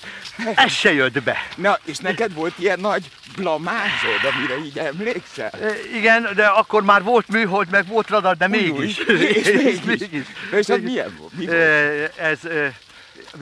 ez 0.56 0.72
se 0.72 0.94
jött 0.94 1.24
be. 1.24 1.38
Na, 1.56 1.80
és 1.84 1.98
neked 1.98 2.34
volt 2.34 2.54
ilyen 2.60 2.80
nagy 2.80 3.12
blamázod, 3.36 4.22
amire 4.36 4.58
így 4.66 4.78
emlékszel? 4.78 5.52
Igen, 5.96 6.28
de 6.36 6.46
akkor 6.46 6.84
már 6.84 7.04
volt 7.04 7.28
műhold, 7.28 7.70
meg 7.70 7.88
volt 7.88 8.10
radar, 8.10 8.38
de 8.38 8.48
mégis. 8.48 9.00
Új, 9.08 9.16
és 9.40 9.52
mégis. 9.52 9.82
mégis. 9.82 10.26
És 10.52 10.58
az 10.58 10.68
Mégis. 10.68 10.86
milyen 10.86 11.16
volt? 11.20 11.34
Mi 11.34 11.46
volt? 11.46 12.18
Ez, 12.18 12.40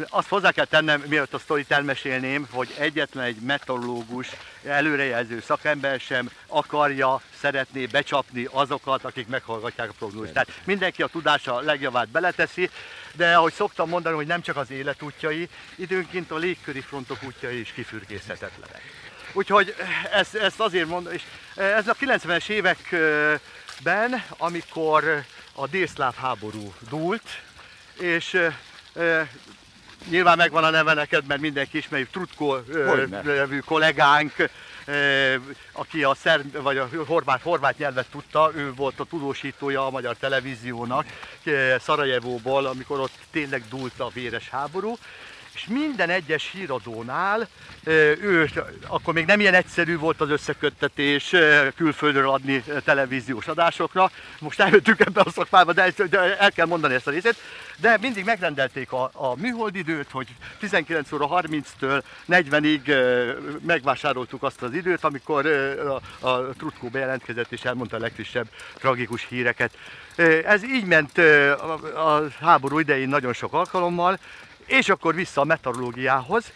azt 0.09 0.27
hozzá 0.27 0.51
kell 0.51 0.65
tennem, 0.65 1.03
mielőtt 1.07 1.33
a 1.33 1.39
sztorit 1.39 1.71
elmesélném, 1.71 2.47
hogy 2.51 2.73
egyetlen 2.77 3.23
egy 3.23 3.35
meteorológus, 3.35 4.29
előrejelző 4.63 5.41
szakember 5.45 5.99
sem 5.99 6.29
akarja, 6.47 7.21
szeretné 7.39 7.85
becsapni 7.85 8.47
azokat, 8.51 9.03
akik 9.03 9.27
meghallgatják 9.27 9.89
a 9.89 9.93
prognózist. 9.97 10.33
Tehát 10.33 10.61
mindenki 10.63 11.01
a 11.01 11.07
tudása 11.07 11.59
legjavát 11.59 12.07
beleteszi, 12.07 12.69
de 13.13 13.35
ahogy 13.35 13.53
szoktam 13.53 13.89
mondani, 13.89 14.15
hogy 14.15 14.27
nem 14.27 14.41
csak 14.41 14.55
az 14.55 14.71
élet 14.71 15.01
útjai, 15.01 15.49
időnként 15.75 16.31
a 16.31 16.37
légköri 16.37 16.81
frontok 16.81 17.23
útjai 17.23 17.59
is 17.59 17.71
kifürkészhetetlenek. 17.71 18.81
Úgyhogy 19.33 19.75
ezt, 20.11 20.35
ezt 20.35 20.59
azért 20.59 20.87
mondom, 20.87 21.13
és 21.13 21.21
ez 21.55 21.87
a 21.87 21.95
90-es 21.95 22.49
években, 22.49 24.23
amikor 24.37 25.23
a 25.53 25.67
délszláv 25.67 26.15
háború 26.15 26.73
dúlt, 26.89 27.41
és 27.99 28.37
nyilván 30.09 30.37
megvan 30.37 30.63
a 30.63 30.69
neve 30.69 30.93
neked, 30.93 31.25
mert 31.25 31.41
mindenki 31.41 31.77
ismerjük, 31.77 32.09
Trutko 32.09 32.57
nevű 33.23 33.59
kollégánk, 33.59 34.33
aki 35.71 36.03
a 36.03 36.13
szerb, 36.13 36.61
vagy 36.61 36.77
a 36.77 36.89
horvát, 37.05 37.41
horvát 37.41 37.77
nyelvet 37.77 38.07
tudta, 38.11 38.51
ő 38.55 38.73
volt 38.73 38.99
a 38.99 39.05
tudósítója 39.05 39.85
a 39.85 39.89
magyar 39.89 40.15
televíziónak 40.15 41.05
Szarajevóból, 41.79 42.65
amikor 42.65 42.99
ott 42.99 43.17
tényleg 43.31 43.63
dúlt 43.69 43.99
a 43.99 44.11
véres 44.13 44.49
háború, 44.49 44.97
és 45.55 45.65
minden 45.67 46.09
egyes 46.09 46.49
híradónál 46.51 47.47
ő, 48.21 48.49
akkor 48.87 49.13
még 49.13 49.25
nem 49.25 49.39
ilyen 49.39 49.53
egyszerű 49.53 49.97
volt 49.97 50.21
az 50.21 50.29
összeköttetés 50.29 51.35
külföldről 51.75 52.29
adni 52.29 52.63
televíziós 52.83 53.47
adásokra. 53.47 54.11
Most 54.39 54.59
eljöttünk 54.59 54.99
ebbe 54.99 55.21
a 55.21 55.29
szakmába, 55.29 55.73
de, 55.73 55.93
el 56.39 56.51
kell 56.51 56.65
mondani 56.65 56.93
ezt 56.93 57.07
a 57.07 57.11
részét. 57.11 57.35
De 57.77 57.97
mindig 58.01 58.25
megrendelték 58.25 58.91
a, 58.91 59.09
a 59.13 59.35
műholdidőt, 59.35 60.11
hogy 60.11 60.27
19 60.59 61.11
óra 61.11 61.27
30-től 61.31 62.03
40-ig 62.29 62.87
ö, 62.87 63.31
megvásároltuk 63.65 64.43
azt 64.43 64.61
az 64.61 64.73
időt, 64.73 65.03
amikor 65.03 65.45
a, 66.19 66.27
a 66.27 66.49
Trutkó 66.57 66.87
bejelentkezett 66.87 67.51
és 67.51 67.61
elmondta 67.61 67.95
a 67.95 67.99
legfrissebb 67.99 68.47
tragikus 68.77 69.25
híreket. 69.29 69.77
Ez 70.45 70.63
így 70.63 70.85
ment 70.85 71.17
a 71.95 72.23
háború 72.39 72.79
idején 72.79 73.09
nagyon 73.09 73.33
sok 73.33 73.53
alkalommal, 73.53 74.19
és 74.65 74.89
akkor 74.89 75.15
vissza 75.15 75.41
a 75.41 75.45
meteorológiához, 75.45 76.51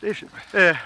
és 0.00 0.24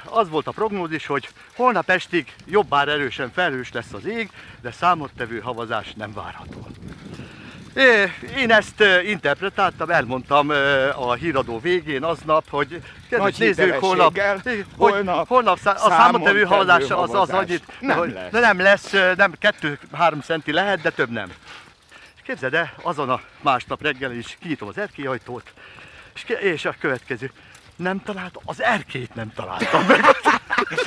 az 0.04 0.28
volt 0.28 0.46
a 0.46 0.50
prognózis, 0.50 1.06
hogy 1.06 1.28
holnap 1.56 1.90
estig 1.90 2.32
jobbára 2.46 2.90
erősen 2.90 3.30
felhős 3.34 3.72
lesz 3.72 3.92
az 3.92 4.06
ég, 4.06 4.30
de 4.60 4.72
számottevő 4.72 5.38
havazás 5.40 5.92
nem 5.96 6.12
várható. 6.12 6.66
Én 8.36 8.50
ezt 8.50 8.84
interpretáltam, 9.06 9.90
elmondtam 9.90 10.48
a 10.96 11.12
híradó 11.12 11.60
végén 11.60 12.02
aznap, 12.02 12.48
hogy 12.50 12.82
kedves 13.08 13.36
nézők, 13.36 13.78
holnap, 13.78 14.18
holnap, 14.76 15.28
holnap 15.28 15.58
szá- 15.58 15.80
a 15.80 15.88
számottevő 15.88 16.42
havazása 16.42 16.98
az, 16.98 17.14
az 17.14 17.30
annyit, 17.30 17.64
nem 17.80 17.98
hogy 17.98 18.12
lesz. 18.12 18.30
Nem 18.30 18.58
lesz, 18.60 18.90
nem 19.16 19.32
kettő-három 19.38 20.20
centi 20.20 20.52
lehet, 20.52 20.80
de 20.80 20.90
több 20.90 21.10
nem. 21.10 21.28
És 22.16 22.20
képzeld 22.22 22.54
el, 22.54 22.72
azon 22.82 23.10
a 23.10 23.20
másnap 23.40 23.82
reggel 23.82 24.12
is 24.12 24.36
kinyitom 24.40 24.68
az 24.68 24.78
erkélyajtót, 24.78 25.52
és, 26.14 26.24
és 26.40 26.64
a 26.64 26.74
következő, 26.80 27.30
nem 27.76 28.02
találtam, 28.02 28.42
az 28.46 28.62
erkét 28.62 29.14
nem 29.14 29.32
találtam 29.34 29.86
meg. 29.86 30.00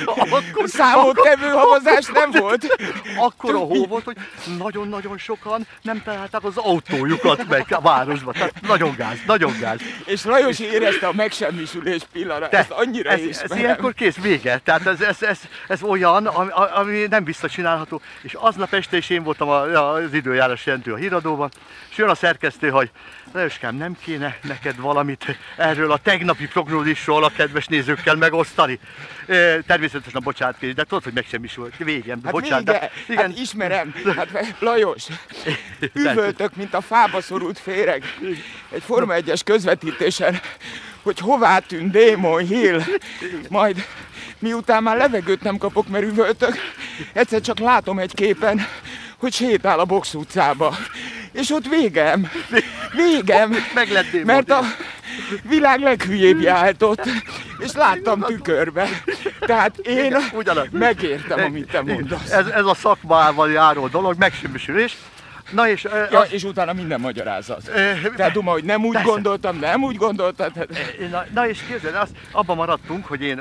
Akkor, 0.04 0.42
Számottevő 0.68 1.46
havazás 1.46 2.06
nem 2.06 2.30
volt? 2.30 2.76
Akkor 3.16 3.54
a 3.54 3.58
hó 3.58 3.86
volt, 3.86 4.04
hogy 4.04 4.16
nagyon-nagyon 4.58 5.18
sokan 5.18 5.66
nem 5.82 6.02
találták 6.02 6.44
az 6.44 6.56
autójukat 6.56 7.48
meg 7.48 7.66
a 7.70 7.80
városba. 7.80 8.32
Tehát 8.32 8.60
nagyon 8.60 8.94
gáz, 8.96 9.18
nagyon 9.26 9.52
gáz. 9.60 9.80
És 10.04 10.24
Lajos 10.24 10.58
érezte 10.58 11.06
a 11.06 11.12
megsemmisülés 11.12 12.02
pillanat, 12.12 12.54
ezt 12.54 12.70
annyira 12.70 13.10
ez, 13.10 13.20
ismerem. 13.20 13.50
ez 13.50 13.58
ilyenkor 13.58 13.94
kész, 13.94 14.16
vége. 14.16 14.58
Tehát 14.58 14.86
ez, 14.86 15.00
ez, 15.00 15.22
ez, 15.22 15.38
ez 15.68 15.82
olyan, 15.82 16.26
ami, 16.26 16.50
ami 16.74 17.06
nem 17.10 17.24
visszacsinálható. 17.24 18.00
És 18.22 18.34
aznap 18.34 18.72
este 18.72 18.96
is 18.96 19.10
én 19.10 19.22
voltam 19.22 19.48
az 19.48 20.12
időjárás 20.12 20.66
jelentő 20.66 20.92
a 20.92 20.96
híradóban, 20.96 21.50
és 21.90 21.96
jön 21.96 22.08
a 22.08 22.14
szerkesztő, 22.14 22.68
hogy 22.68 22.90
Leoskám, 23.32 23.76
nem 23.76 23.96
kéne 24.04 24.38
neked 24.42 24.80
valamit 24.80 25.38
erről 25.56 25.92
a 25.92 25.96
tegnapi 25.96 26.46
prognózisról 26.46 27.24
a 27.24 27.30
kedves 27.36 27.66
nézőkkel 27.66 28.14
megosztani? 28.14 28.78
Természetesen 29.66 30.20
bocsánat 30.24 30.58
kérés, 30.58 30.74
de 30.74 30.82
tudod, 30.82 31.04
hogy 31.04 31.12
megsemmisült. 31.12 31.76
Végén, 31.76 32.20
hát 32.24 32.32
bocsánat. 32.32 32.66
Vége. 32.66 32.78
De, 32.78 32.90
igen. 33.08 33.24
Hát 33.24 33.38
ismerem. 33.38 33.94
Hát 34.16 34.54
Lajos, 34.58 35.04
üvöltök, 35.92 36.56
mint 36.56 36.74
a 36.74 36.80
fába 36.80 37.20
szorult 37.20 37.58
féreg. 37.58 38.04
Egy 38.70 38.82
Forma 38.82 39.14
1-es 39.16 39.40
közvetítésen, 39.44 40.40
hogy 41.02 41.18
hová 41.18 41.58
tűnt 41.58 41.90
Démon 41.90 42.46
Hill. 42.46 42.80
Majd 43.48 43.86
miután 44.38 44.82
már 44.82 44.96
levegőt 44.96 45.42
nem 45.42 45.56
kapok, 45.56 45.88
mert 45.88 46.04
üvöltök, 46.04 46.56
egyszer 47.12 47.40
csak 47.40 47.58
látom 47.58 47.98
egy 47.98 48.14
képen, 48.14 48.66
hogy 49.18 49.32
sétál 49.32 49.78
a 49.78 49.84
box 49.84 50.14
utcába. 50.14 50.76
És 51.38 51.50
ott 51.50 51.68
végem. 51.68 52.30
Végem. 53.06 53.56
Meg 53.74 53.90
lett 53.90 54.24
Mert 54.24 54.50
a 54.50 54.60
világ 55.42 55.80
leghülyébb 55.80 56.40
járt 56.40 56.82
és 57.58 57.72
láttam 57.72 58.20
tükörbe. 58.20 58.88
Tehát 59.40 59.78
én 59.78 60.16
Ugyanaz. 60.32 60.66
megértem, 60.70 61.44
amit 61.44 61.70
te 61.70 61.82
mondasz. 61.82 62.30
Ez, 62.30 62.46
ez 62.46 62.64
a 62.64 62.74
szakmával 62.74 63.50
járó 63.50 63.86
dolog, 63.86 64.14
megsemmisülés. 64.18 64.96
Na 65.50 65.68
és, 65.68 65.82
ja, 66.10 66.18
az... 66.18 66.32
és 66.32 66.44
utána 66.44 66.72
minden 66.72 67.00
magyarázat. 67.00 67.70
Tehát 68.16 68.32
Duma, 68.32 68.50
hogy 68.50 68.64
nem 68.64 68.84
úgy 68.84 68.92
Persze. 68.92 69.08
gondoltam, 69.08 69.58
nem 69.58 69.82
úgy 69.82 69.96
gondoltad. 69.96 70.52
Na, 71.10 71.24
na 71.34 71.48
és 71.48 71.60
képzeld, 71.68 71.94
azt, 71.94 72.10
abban 72.30 72.56
maradtunk, 72.56 73.06
hogy 73.06 73.22
én 73.22 73.38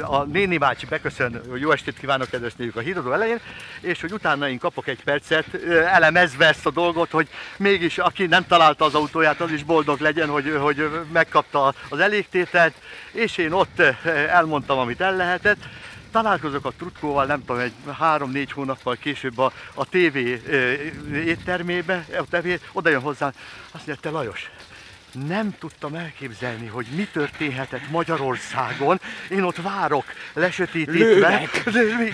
a 0.00 0.24
néni 0.24 0.58
bácsi 0.58 0.86
beköszön, 0.86 1.40
jó 1.54 1.70
estét 1.70 1.98
kívánok 1.98 2.30
kedves 2.30 2.52
a 2.74 2.78
híradó 2.78 3.12
elején, 3.12 3.40
és 3.80 4.00
hogy 4.00 4.12
utána 4.12 4.48
én 4.48 4.58
kapok 4.58 4.86
egy 4.86 5.02
percet 5.04 5.46
elemezve 5.92 6.46
ezt 6.46 6.66
a 6.66 6.70
dolgot, 6.70 7.10
hogy 7.10 7.28
mégis 7.56 7.98
aki 7.98 8.26
nem 8.26 8.46
találta 8.46 8.84
az 8.84 8.94
autóját, 8.94 9.40
az 9.40 9.50
is 9.50 9.62
boldog 9.62 10.00
legyen, 10.00 10.28
hogy, 10.28 10.56
hogy 10.60 10.90
megkapta 11.12 11.74
az 11.88 11.98
elégtételt, 11.98 12.74
és 13.12 13.36
én 13.36 13.52
ott 13.52 13.82
elmondtam, 14.28 14.78
amit 14.78 15.00
el 15.00 15.16
lehetett, 15.16 15.58
találkozok 16.22 16.64
a 16.64 16.70
Trutkóval, 16.70 17.26
nem 17.26 17.44
tudom, 17.44 17.60
egy 17.60 17.72
három-négy 17.98 18.52
hónappal 18.52 18.96
később 18.96 19.38
a, 19.38 19.52
a 19.74 19.84
TV 19.84 20.16
éttermébe, 21.14 22.06
a 22.18 22.36
TV, 22.36 22.48
oda 22.72 22.90
jön 22.90 23.00
hozzám, 23.00 23.32
azt 23.72 23.86
mondja, 23.86 23.96
te 24.00 24.10
Lajos, 24.10 24.50
nem 25.26 25.54
tudtam 25.58 25.94
elképzelni, 25.94 26.66
hogy 26.66 26.86
mi 26.96 27.08
történhetett 27.12 27.90
Magyarországon. 27.90 29.00
Én 29.30 29.42
ott 29.42 29.56
várok 29.56 30.04
lesötétítve, 30.32 31.48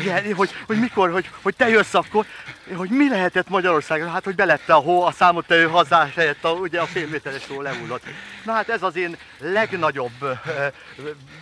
igen, 0.00 0.34
hogy, 0.34 0.50
hogy 0.66 0.78
mikor, 0.78 1.10
hogy, 1.10 1.30
hogy 1.42 1.56
te 1.56 1.68
jössz 1.68 1.94
akkor, 1.94 2.26
hogy 2.74 2.90
mi 2.90 3.08
lehetett 3.08 3.48
Magyarországon? 3.48 4.10
Hát, 4.10 4.24
hogy 4.24 4.34
belette 4.34 4.74
a 4.74 4.78
hó, 4.78 5.02
a 5.02 5.12
számot 5.12 5.50
ő 5.50 5.68
hazás 5.68 6.14
helyett, 6.14 6.44
a, 6.44 6.50
ugye 6.50 6.80
a 6.80 6.86
félméteres 6.86 7.46
hó 7.46 7.60
lehullott. 7.60 8.02
Na 8.44 8.52
hát 8.52 8.68
ez 8.68 8.82
az 8.82 8.96
én 8.96 9.16
legnagyobb 9.38 10.38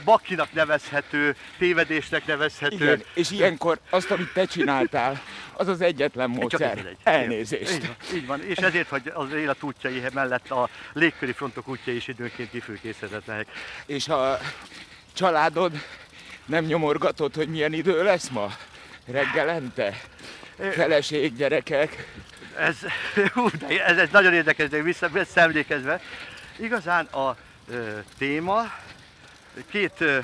bakinak 0.04 0.52
nevezhető, 0.52 1.36
tévedésnek 1.58 2.26
nevezhető. 2.26 2.74
Igen, 2.74 3.02
és 3.14 3.30
ilyenkor 3.30 3.78
azt, 3.90 4.10
amit 4.10 4.32
te 4.32 4.44
csináltál, 4.44 5.20
az 5.60 5.68
az 5.68 5.80
egyetlen 5.80 6.30
módszer. 6.30 6.78
Egy. 6.78 6.96
Elnézést. 7.02 7.72
Így 7.72 7.86
van, 7.86 7.96
így 8.14 8.26
van, 8.26 8.42
és 8.44 8.56
ezért, 8.56 8.88
hogy 8.88 9.12
az 9.14 9.32
élet 9.32 9.62
útjai 9.62 10.02
mellett 10.14 10.50
a 10.50 10.68
légköri 10.92 11.32
frontok 11.50 11.73
útjai 11.73 11.97
is 11.97 12.09
időnként 12.09 12.50
kifülkészhetetlenek. 12.50 13.47
És 13.87 14.09
a 14.09 14.38
családod 15.12 15.73
nem 16.47 16.64
nyomorgatod, 16.64 17.35
hogy 17.35 17.49
milyen 17.49 17.73
idő 17.73 18.02
lesz 18.02 18.28
ma? 18.28 18.52
Reggelente? 19.07 20.00
Feleség, 20.73 21.37
gyerekek? 21.37 22.07
Ez, 22.57 22.76
hú, 23.35 23.49
de 23.59 23.85
ez, 23.85 23.97
ez 23.97 24.09
nagyon 24.11 24.35
érdekes, 24.35 24.69
de 24.69 24.83
visszaemlékezve. 25.12 26.00
Igazán 26.57 27.04
a 27.04 27.37
ö, 27.71 27.99
téma 28.19 28.73
két 29.71 30.00
ö, 30.00 30.19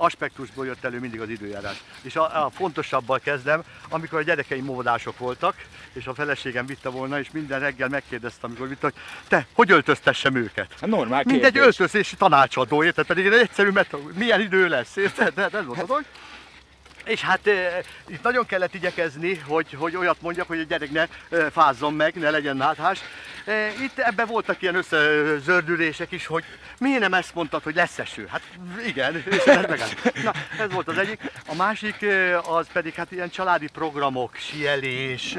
aspektusból 0.00 0.66
jött 0.66 0.84
elő 0.84 0.98
mindig 0.98 1.20
az 1.20 1.28
időjárás. 1.28 1.82
És 2.02 2.16
a, 2.16 2.44
a 2.44 2.50
fontosabbal 2.50 3.18
kezdem, 3.18 3.62
amikor 3.88 4.18
a 4.18 4.22
gyerekeim 4.22 4.68
óvodások 4.68 5.18
voltak, 5.18 5.54
és 5.92 6.06
a 6.06 6.14
feleségem 6.14 6.66
vitte 6.66 6.88
volna, 6.88 7.18
és 7.18 7.30
minden 7.30 7.60
reggel 7.60 7.88
megkérdezte, 7.88 8.46
amikor 8.46 8.68
vitte, 8.68 8.80
hogy 8.80 8.94
te, 9.28 9.46
hogy 9.52 9.70
öltöztessem 9.70 10.34
őket? 10.34 10.74
Hát 10.80 10.90
normál 10.90 11.22
Mindegy 11.24 11.58
öltözési 11.58 12.16
tanácsadó, 12.16 12.84
érted? 12.84 13.06
Pedig 13.06 13.26
egy 13.26 13.32
egyszerű 13.32 13.70
metod, 13.70 14.14
milyen 14.14 14.40
idő 14.40 14.68
lesz, 14.68 14.96
érted? 14.96 15.38
Ez 15.38 15.64
volt 15.64 15.78
a 15.78 15.84
dolog. 15.84 16.04
És 17.04 17.20
hát 17.20 17.46
e, 17.46 17.82
itt 18.08 18.22
nagyon 18.22 18.46
kellett 18.46 18.74
igyekezni, 18.74 19.34
hogy, 19.34 19.72
hogy 19.72 19.96
olyat 19.96 20.20
mondjak, 20.20 20.46
hogy 20.46 20.58
a 20.58 20.62
gyerek 20.62 20.90
ne 20.90 21.00
e, 21.00 21.50
fázzon 21.50 21.94
meg, 21.94 22.14
ne 22.14 22.30
legyen 22.30 22.56
náthás. 22.56 23.00
E, 23.44 23.68
itt 23.68 23.98
ebben 23.98 24.26
voltak 24.26 24.62
ilyen 24.62 24.74
összezördülések 24.74 26.12
is, 26.12 26.26
hogy 26.26 26.44
miért 26.78 27.00
nem 27.00 27.14
ezt 27.14 27.34
mondtad, 27.34 27.62
hogy 27.62 27.74
lesz 27.74 27.98
eső? 27.98 28.26
Hát 28.26 28.42
igen, 28.86 29.24
és 29.30 29.44
Na, 30.24 30.32
ez 30.58 30.72
volt 30.72 30.88
az 30.88 30.98
egyik. 30.98 31.20
A 31.46 31.54
másik 31.54 32.06
az 32.42 32.66
pedig 32.72 32.94
hát 32.94 33.12
ilyen 33.12 33.30
családi 33.30 33.68
programok, 33.72 34.36
sielés, 34.36 35.36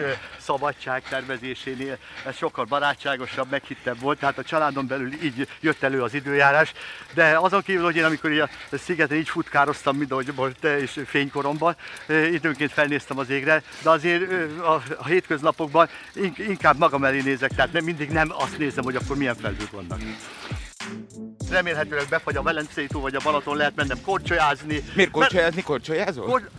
szabadság 0.52 1.04
tervezésénél 1.10 1.98
ez 2.26 2.36
sokkal 2.36 2.66
barátságosabb, 2.66 3.50
meghittebb 3.50 4.00
volt, 4.00 4.20
tehát 4.20 4.38
a 4.38 4.44
családon 4.44 4.88
belül 4.88 5.14
így 5.24 5.48
jött 5.60 5.84
elő 5.84 6.02
az 6.04 6.14
időjárás, 6.14 6.74
de 7.14 7.38
azon 7.38 7.62
kívül, 7.62 7.84
hogy 7.84 7.96
én 7.96 8.04
amikor 8.04 8.32
így 8.32 8.40
a 8.40 8.50
szigeten 8.72 9.18
így 9.18 9.30
futkároztam, 9.30 9.98
mint 9.98 10.12
ahogy 10.12 10.56
te 10.60 10.80
és 10.80 11.00
fénykoromban, 11.06 11.76
időnként 12.08 12.72
felnéztem 12.72 13.18
az 13.18 13.30
égre, 13.30 13.64
de 13.84 13.90
azért 13.90 14.32
a, 14.60 14.84
a 14.98 15.06
hétköznapokban 15.06 15.90
inkább 16.38 16.78
magam 16.78 17.04
elé 17.04 17.22
nézek, 17.22 17.52
tehát 17.56 17.74
nem, 17.74 17.84
mindig 17.84 18.10
nem 18.10 18.32
azt 18.34 18.58
nézem, 18.58 18.84
hogy 18.84 18.96
akkor 18.96 19.18
milyen 19.18 19.36
felhők 19.36 19.72
vannak. 19.72 20.00
Remélhetőleg 21.50 22.08
befagy 22.10 22.36
a 22.36 22.42
Velencei 22.42 22.88
tó 22.88 23.00
vagy 23.00 23.16
a 23.16 23.20
Balaton, 23.24 23.58
lehet 23.58 23.76
mennem 23.76 24.02
korcsolyázni. 24.02 24.84
Miért 24.96 25.12
korcsolyázni? 25.12 25.62
Korcsolyázol? 25.62 26.26
Kor... 26.26 26.50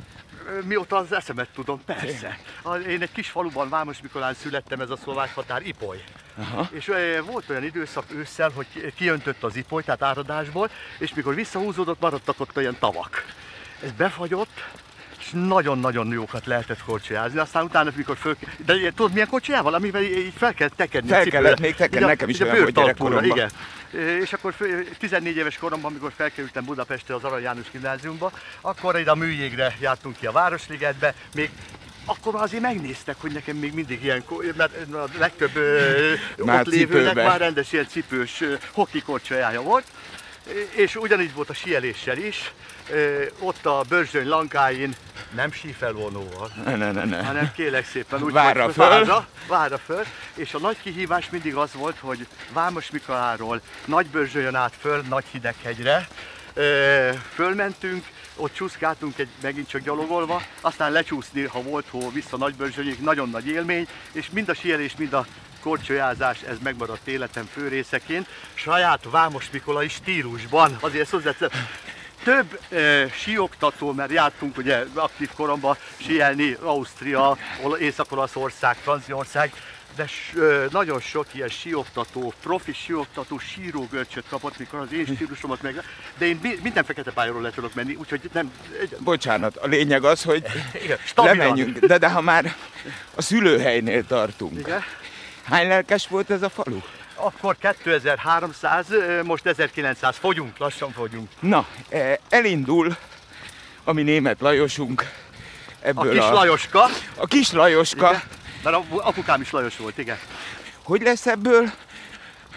Mióta 0.64 0.96
az 0.96 1.12
eszemet 1.12 1.48
tudom, 1.54 1.84
persze. 1.84 2.38
Én 2.88 3.02
egy 3.02 3.12
kis 3.12 3.28
faluban, 3.28 3.68
Vámos 3.68 4.00
Mikolán 4.00 4.34
születtem, 4.34 4.80
ez 4.80 4.90
a 4.90 4.96
szlovák 4.96 5.34
határ, 5.34 5.66
Ipoly. 5.66 6.04
Aha. 6.38 6.68
És 6.72 6.92
volt 7.24 7.50
olyan 7.50 7.64
időszak 7.64 8.04
ősszel, 8.14 8.50
hogy 8.50 8.92
kiöntött 8.96 9.42
az 9.42 9.56
Ipoly, 9.56 9.82
tehát 9.82 10.02
áradásból, 10.02 10.70
és 10.98 11.14
mikor 11.14 11.34
visszahúzódott, 11.34 12.00
maradtak 12.00 12.40
ott 12.40 12.56
olyan 12.56 12.76
tavak. 12.78 13.24
Ez 13.82 13.92
befagyott, 13.92 14.64
nagyon-nagyon 15.32 16.12
jókat 16.12 16.46
lehetett 16.46 16.82
korcsolyázni. 16.82 17.38
Aztán 17.38 17.64
utána, 17.64 17.90
mikor 17.94 18.16
föl... 18.16 18.36
De 18.66 18.74
tudod, 18.74 19.12
milyen 19.12 19.28
kocsiával? 19.28 19.74
Amivel 19.74 20.02
így 20.02 20.32
fel 20.36 20.54
kell 20.54 20.68
tekerni 20.76 21.08
Fel 21.08 21.24
kellett 21.24 21.60
még 21.60 21.74
tekerni, 21.74 22.06
nekem 22.06 22.28
is 22.28 22.40
olyan 22.40 22.56
volt 22.56 22.72
gyerekkoromban. 22.72 23.24
Igen. 23.24 23.50
És 24.20 24.32
akkor 24.32 24.54
14 24.98 25.36
éves 25.36 25.56
koromban, 25.56 25.90
amikor 25.90 26.12
felkerültem 26.16 26.64
Budapestre 26.64 27.14
az 27.14 27.24
Arany 27.24 27.42
János 27.42 27.70
gimnáziumba, 27.70 28.32
akkor 28.60 28.98
ide 28.98 29.10
a 29.10 29.14
műjégre 29.14 29.76
jártunk 29.80 30.16
ki 30.16 30.26
a 30.26 30.32
Városligetbe, 30.32 31.14
még 31.34 31.50
akkor 32.04 32.34
azért 32.34 32.62
megnéztek, 32.62 33.16
hogy 33.18 33.32
nekem 33.32 33.56
még 33.56 33.74
mindig 33.74 34.02
ilyen, 34.02 34.24
mert 34.56 34.92
a 34.92 35.04
legtöbb 35.18 35.50
már 36.36 36.60
ott 36.60 36.66
lévőnek 36.66 37.14
már 37.14 37.38
rendes 37.38 37.72
ilyen 37.72 37.86
cipős 37.88 38.42
hoki 38.72 39.02
korcsolyája 39.02 39.62
volt, 39.62 39.84
és 40.70 40.96
ugyanígy 40.96 41.34
volt 41.34 41.50
a 41.50 41.54
sieléssel 41.54 42.18
is, 42.18 42.52
ott 43.38 43.66
a 43.66 43.84
Börzsöny 43.88 44.28
lankáin 44.28 44.94
nem 45.34 45.52
sífelvonóval, 45.52 46.50
ne, 46.64 46.76
ne, 46.76 46.90
ne, 46.92 47.04
ne. 47.04 47.24
hanem 47.24 47.52
kélek 47.54 47.86
szépen 47.86 48.22
úgy, 48.22 48.32
várra 48.32 48.70
föl. 48.70 48.88
Várra, 48.88 49.26
várra 49.48 49.78
föl, 49.78 50.04
és 50.34 50.54
a 50.54 50.58
nagy 50.58 50.76
kihívás 50.82 51.30
mindig 51.30 51.54
az 51.54 51.72
volt, 51.74 51.96
hogy 52.00 52.26
Vámos 52.52 52.90
Mikoláról 52.90 53.60
Nagy 53.84 54.06
Börzsölyön 54.06 54.54
át 54.54 54.72
föl 54.80 55.02
Nagy 55.08 55.24
Hideghegyre, 55.30 56.08
fölmentünk, 57.34 58.06
ott 58.36 58.54
csúszkáltunk 58.54 59.18
egy, 59.18 59.28
megint 59.42 59.68
csak 59.68 59.80
gyalogolva, 59.80 60.42
aztán 60.60 60.92
lecsúszni, 60.92 61.42
ha 61.42 61.62
volt 61.62 61.86
hó, 61.90 62.10
vissza 62.10 62.36
Nagybörzsönyig, 62.36 62.98
nagyon 63.00 63.30
nagy 63.30 63.46
élmény, 63.46 63.88
és 64.12 64.30
mind 64.30 64.48
a 64.48 64.54
sielés, 64.54 64.94
mind 64.96 65.12
a 65.12 65.26
korcsolyázás, 65.60 66.40
ez 66.42 66.56
megmaradt 66.62 67.08
életem 67.08 67.48
fő 67.52 67.68
részeként, 67.68 68.26
saját 68.54 69.00
Vámos 69.10 69.50
Mikolai 69.50 69.88
stílusban, 69.88 70.76
azért 70.80 71.02
ezt 71.02 71.10
hozzáteszem. 71.10 71.50
Több 72.24 72.58
e, 72.70 73.08
síoktató, 73.08 73.92
mert 73.92 74.10
jártunk 74.10 74.56
ugye 74.56 74.84
aktív 74.94 75.30
koromban 75.36 75.76
síelni, 75.96 76.56
Ausztria, 76.62 77.36
Észak-Olaszország, 77.80 78.76
Franciaország, 78.76 79.52
de 79.96 80.04
ö, 80.34 80.66
nagyon 80.70 81.00
sok 81.00 81.26
ilyen 81.32 81.48
síoktató, 81.48 82.32
profi 82.42 82.72
síoktató 82.72 83.38
sírógörcsöt 83.38 84.24
kapott, 84.28 84.58
mikor 84.58 84.80
az 84.80 84.92
én 84.92 85.04
stílusomat 85.14 85.62
meg... 85.62 85.82
De 86.18 86.26
én 86.26 86.38
mi- 86.42 86.58
minden 86.62 86.84
fekete 86.84 87.10
pályáról 87.10 87.42
le 87.42 87.50
tudok 87.50 87.74
menni, 87.74 87.94
úgyhogy 87.94 88.20
nem... 88.32 88.52
Bocsánat, 88.98 89.56
a 89.56 89.66
lényeg 89.66 90.04
az, 90.04 90.22
hogy 90.22 90.44
Igen, 90.84 90.98
stabilan. 91.04 91.36
lemenjünk. 91.36 91.78
De, 91.78 91.98
de 91.98 92.08
ha 92.10 92.20
már 92.20 92.54
a 93.14 93.22
szülőhelynél 93.22 94.06
tartunk. 94.06 94.58
Igen. 94.58 94.82
Hány 95.42 95.68
lelkes 95.68 96.08
volt 96.08 96.30
ez 96.30 96.42
a 96.42 96.48
falu? 96.50 96.80
Akkor 97.14 97.56
2300, 97.58 98.90
ö, 98.90 99.22
most 99.22 99.46
1900, 99.46 100.16
fogyunk, 100.16 100.58
lassan 100.58 100.92
fogyunk. 100.92 101.28
Na, 101.40 101.66
eh, 101.88 102.16
elindul 102.28 102.96
a 103.84 103.92
mi 103.92 104.02
német 104.02 104.40
Lajosunk 104.40 105.00
A 105.02 105.86
ebből 105.86 106.10
kis 106.12 106.20
a, 106.20 106.32
Lajoska, 106.32 106.84
a 107.16 107.26
kis 107.26 107.52
Lajoska. 107.52 108.08
igen, 108.08 108.22
mert 108.62 108.76
a- 108.76 109.06
apukám 109.08 109.40
is 109.40 109.50
Lajos 109.50 109.76
volt, 109.76 109.98
igen. 109.98 110.18
Hogy 110.82 111.02
lesz 111.02 111.26
ebből? 111.26 111.70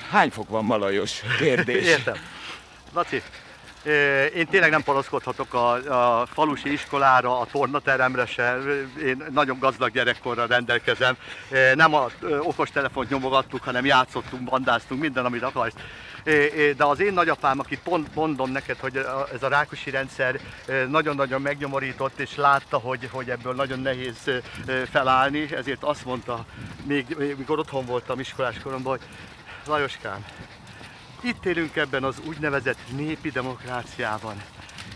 Hány 0.10 0.30
fok 0.30 0.50
van 0.50 0.66
ma 0.66 0.78
Lajos? 0.78 1.12
Kérdés. 1.40 1.86
Értem. 1.86 2.16
Laci, 2.94 3.22
én 4.36 4.48
tényleg 4.48 4.70
nem 4.70 4.84
panaszkodhatok 4.84 5.54
a, 5.54 5.72
a 6.20 6.26
falusi 6.26 6.72
iskolára, 6.72 7.40
a 7.40 7.48
tornateremre 7.52 8.26
se. 8.26 8.58
Én 9.04 9.26
nagyon 9.32 9.60
gazdag 9.60 9.92
gyerekkorral 9.92 10.48
rendelkezem. 10.48 11.18
Nem 11.76 11.94
a 11.94 12.08
okostelefont 12.40 13.10
nyomogattuk, 13.10 13.64
hanem 13.64 13.86
játszottunk, 13.86 14.44
bandáztunk, 14.44 15.02
minden, 15.02 15.26
amit 15.26 15.44
akarsz. 15.44 15.74
De 16.78 16.84
az 16.84 17.00
én 17.00 17.14
nagyapám, 17.14 17.60
akit 17.60 17.80
pont 17.84 18.16
mondom 18.16 18.52
neked, 18.52 18.78
hogy 18.80 19.06
ez 19.34 19.44
a 19.44 19.48
rákosi 19.48 19.90
rendszer 19.90 20.40
nagyon-nagyon 20.90 21.42
megnyomorított, 21.42 22.20
és 22.20 22.36
látta, 22.36 22.78
hogy, 22.78 23.10
hogy 23.12 23.30
ebből 23.30 23.54
nagyon 23.54 23.80
nehéz 23.80 24.32
felállni, 24.92 25.56
ezért 25.56 25.84
azt 25.84 26.06
mondta, 26.06 26.46
még 26.84 27.36
mikor 27.38 27.60
otthon 27.60 27.86
voltam 27.86 28.20
iskolás 28.20 28.56
koromban, 28.64 28.98
hogy 28.98 29.08
Lajoskám, 29.68 30.26
itt 31.26 31.46
élünk 31.46 31.76
ebben 31.76 32.04
az 32.04 32.16
úgynevezett 32.28 32.80
népi 32.96 33.30
demokráciában. 33.30 34.42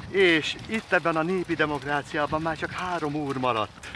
És 0.10 0.56
itt 0.68 0.92
ebben 0.92 1.16
a 1.16 1.22
népi 1.22 1.56
demokráciában 1.56 2.42
már 2.42 2.58
csak 2.58 2.72
három 2.72 3.16
úr 3.16 3.38
maradt. 3.38 3.88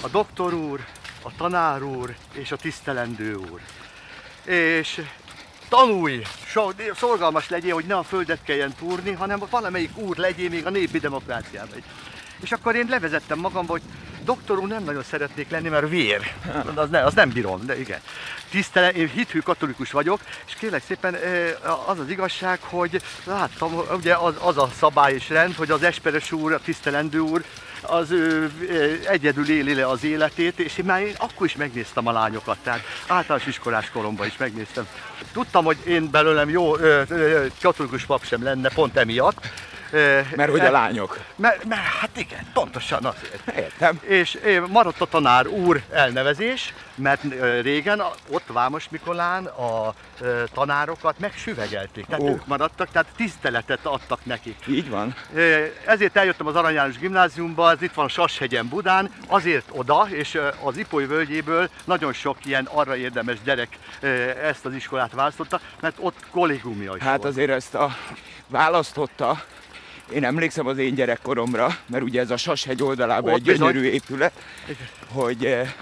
A 0.00 0.08
doktor 0.08 0.54
úr, 0.54 0.80
a 1.22 1.36
tanár 1.36 1.82
úr 1.82 2.14
és 2.32 2.52
a 2.52 2.56
tisztelendő 2.56 3.34
úr. 3.34 3.60
És 4.44 5.00
tanulj, 5.68 6.22
szorgalmas 6.94 7.48
legyél, 7.48 7.74
hogy 7.74 7.86
ne 7.86 7.96
a 7.96 8.02
földet 8.02 8.42
kelljen 8.42 8.74
túrni, 8.78 9.12
hanem 9.12 9.42
valamelyik 9.50 9.96
úr 9.96 10.16
legyél 10.16 10.48
még 10.48 10.66
a 10.66 10.70
népi 10.70 10.98
demokráciában. 10.98 11.82
És 12.40 12.52
akkor 12.52 12.74
én 12.74 12.86
levezettem 12.88 13.38
magam, 13.38 13.66
hogy 13.66 13.82
doktor 14.24 14.58
úr 14.58 14.68
nem 14.68 14.84
nagyon 14.84 15.02
szeretnék 15.02 15.50
lenni, 15.50 15.68
mert 15.68 15.88
vér. 15.88 16.32
Az, 16.74 16.90
ne, 16.90 17.04
az 17.04 17.14
nem 17.14 17.30
bírom, 17.30 17.66
de 17.66 17.80
igen. 17.80 18.00
Tisztelen, 18.50 18.94
én 18.94 19.08
hithű 19.08 19.38
katolikus 19.38 19.90
vagyok, 19.90 20.20
és 20.46 20.54
kérlek 20.54 20.82
szépen 20.86 21.16
az 21.86 21.98
az 21.98 22.10
igazság, 22.10 22.58
hogy 22.62 23.02
láttam, 23.24 23.82
ugye 23.96 24.14
az, 24.14 24.34
az 24.38 24.58
a 24.58 24.68
szabály 24.78 25.14
és 25.14 25.28
rend, 25.28 25.54
hogy 25.54 25.70
az 25.70 25.82
esperes 25.82 26.32
úr, 26.32 26.52
a 26.52 26.60
tisztelendő 26.60 27.18
úr, 27.18 27.44
az 27.80 28.10
ő 28.10 28.52
egyedül 29.06 29.50
éli 29.50 29.74
le 29.74 29.86
az 29.88 30.04
életét, 30.04 30.58
és 30.58 30.78
én 30.78 30.84
már 30.84 31.00
én 31.00 31.14
akkor 31.18 31.46
is 31.46 31.56
megnéztem 31.56 32.06
a 32.06 32.12
lányokat, 32.12 32.58
tehát 32.62 32.82
általános 33.06 33.46
iskolás 33.46 33.90
koromban 33.90 34.26
is 34.26 34.36
megnéztem. 34.36 34.86
Tudtam, 35.32 35.64
hogy 35.64 35.76
én 35.86 36.10
belőlem 36.10 36.48
jó 36.48 36.78
ö, 36.78 37.02
ö, 37.08 37.46
katolikus 37.60 38.04
pap 38.04 38.24
sem 38.24 38.42
lenne, 38.42 38.68
pont 38.68 38.96
emiatt. 38.96 39.46
Mert 40.36 40.50
hogy 40.50 40.60
a 40.60 40.70
lányok. 40.70 41.18
Mert, 41.36 41.64
mert 41.64 41.80
hát 41.80 42.10
igen, 42.16 42.46
pontosan 42.52 43.04
azért. 43.04 43.56
Értem. 43.56 44.00
És 44.02 44.38
maradt 44.68 45.00
a 45.00 45.06
tanár 45.06 45.46
úr 45.46 45.82
elnevezés, 45.90 46.74
mert 46.94 47.22
régen 47.62 48.02
ott 48.28 48.46
Vámos 48.46 48.88
Mikolán 48.88 49.44
a 49.44 49.94
tanárokat 50.52 51.18
megsüvegelték. 51.18 52.06
Tehát 52.06 52.22
Ó. 52.22 52.28
ők 52.28 52.46
maradtak, 52.46 52.88
tehát 52.90 53.08
tiszteletet 53.16 53.86
adtak 53.86 54.24
nekik. 54.24 54.56
Így 54.66 54.90
van. 54.90 55.14
Ezért 55.86 56.16
eljöttem 56.16 56.46
az 56.46 56.56
Arany 56.56 56.74
János 56.74 56.98
gimnáziumba, 56.98 57.70
ez 57.70 57.82
itt 57.82 57.94
van 57.94 58.08
Sashegyen 58.08 58.68
Budán, 58.68 59.10
azért 59.26 59.66
oda, 59.70 60.06
és 60.10 60.38
az 60.62 60.76
Ipoly 60.76 61.06
völgyéből 61.06 61.68
nagyon 61.84 62.12
sok 62.12 62.36
ilyen 62.44 62.68
arra 62.72 62.96
érdemes 62.96 63.36
gyerek 63.44 63.78
ezt 64.42 64.64
az 64.64 64.74
iskolát 64.74 65.12
választotta, 65.12 65.60
mert 65.80 65.96
ott 66.00 66.16
kollégiumja 66.30 66.96
is 66.96 67.02
Hát 67.02 67.16
volt. 67.16 67.28
azért 67.28 67.50
ezt 67.50 67.74
a 67.74 67.96
választotta, 68.48 69.42
én 70.12 70.24
emlékszem 70.24 70.66
az 70.66 70.78
én 70.78 70.94
gyerekkoromra, 70.94 71.76
mert 71.86 72.02
ugye 72.02 72.20
ez 72.20 72.30
a 72.30 72.36
Sashegy 72.36 72.82
oldalában 72.82 73.32
Ott 73.32 73.38
egy 73.38 73.44
bizony. 73.44 73.72
gyönyörű 73.72 73.88
épület, 73.88 74.32
hogy 75.08 75.44
eh, 75.44 75.72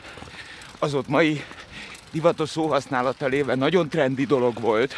az 0.78 0.94
ott 0.94 1.08
mai 1.08 1.44
divatos 2.12 2.48
szóhasználata 2.48 3.26
léve 3.26 3.54
nagyon 3.54 3.88
trendi 3.88 4.24
dolog 4.26 4.60
volt, 4.60 4.94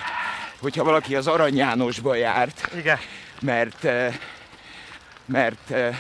hogyha 0.59 0.85
valaki 0.85 1.17
az 1.17 1.27
Arany 1.27 1.57
Jánosba 1.57 2.15
járt, 2.15 2.71
Igen, 2.77 2.99
mert, 3.41 3.85
eh, 3.85 4.15
mert 5.25 5.71
eh, 5.71 5.99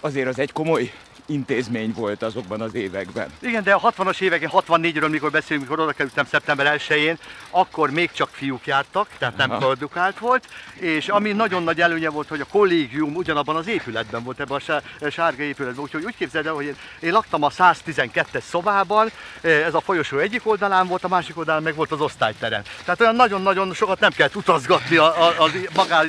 azért 0.00 0.28
az 0.28 0.38
egy 0.38 0.52
komoly 0.52 0.92
intézmény 1.32 1.92
volt 1.96 2.22
azokban 2.22 2.60
az 2.60 2.74
években. 2.74 3.28
igen, 3.40 3.62
de 3.62 3.72
a 3.72 3.92
60-as 3.92 4.20
évek, 4.20 4.48
64-ről, 4.52 5.10
mikor 5.10 5.30
beszélünk, 5.30 5.68
mikor 5.68 5.84
oda 5.84 5.92
kerültem 5.92 6.26
szeptember 6.26 6.76
1-én, 6.78 7.18
akkor 7.50 7.90
még 7.90 8.10
csak 8.12 8.28
fiúk 8.32 8.66
jártak, 8.66 9.08
tehát 9.18 9.36
nem 9.36 9.50
Aha. 9.50 9.58
produkált 9.58 10.18
volt, 10.18 10.48
és 10.74 11.08
ami 11.08 11.32
nagyon 11.32 11.62
nagy 11.62 11.80
előnye 11.80 12.10
volt, 12.10 12.28
hogy 12.28 12.40
a 12.40 12.46
kollégium 12.50 13.16
ugyanabban 13.16 13.56
az 13.56 13.66
épületben 13.66 14.22
volt, 14.22 14.40
ebben 14.40 14.56
a 14.56 14.60
sá- 14.60 14.84
sárga 15.10 15.42
épületben, 15.42 15.84
úgyhogy 15.84 16.04
úgy 16.04 16.16
képzeld 16.16 16.46
el, 16.46 16.52
hogy 16.52 16.64
én, 16.64 16.76
én 17.00 17.12
laktam 17.12 17.42
a 17.42 17.48
112-es 17.48 18.42
szobában, 18.42 19.10
ez 19.40 19.74
a 19.74 19.80
folyosó 19.80 20.18
egyik 20.18 20.46
oldalán 20.46 20.86
volt, 20.86 21.04
a 21.04 21.08
másik 21.08 21.38
oldalán 21.38 21.62
meg 21.62 21.74
volt 21.74 21.92
az 21.92 22.00
osztályterem. 22.00 22.62
Tehát 22.84 23.00
olyan 23.00 23.14
nagyon-nagyon 23.14 23.74
sokat 23.74 24.00
nem 24.00 24.10
kellett 24.10 24.36
utazgatni 24.36 24.96
a, 24.96 25.28
a, 25.28 25.50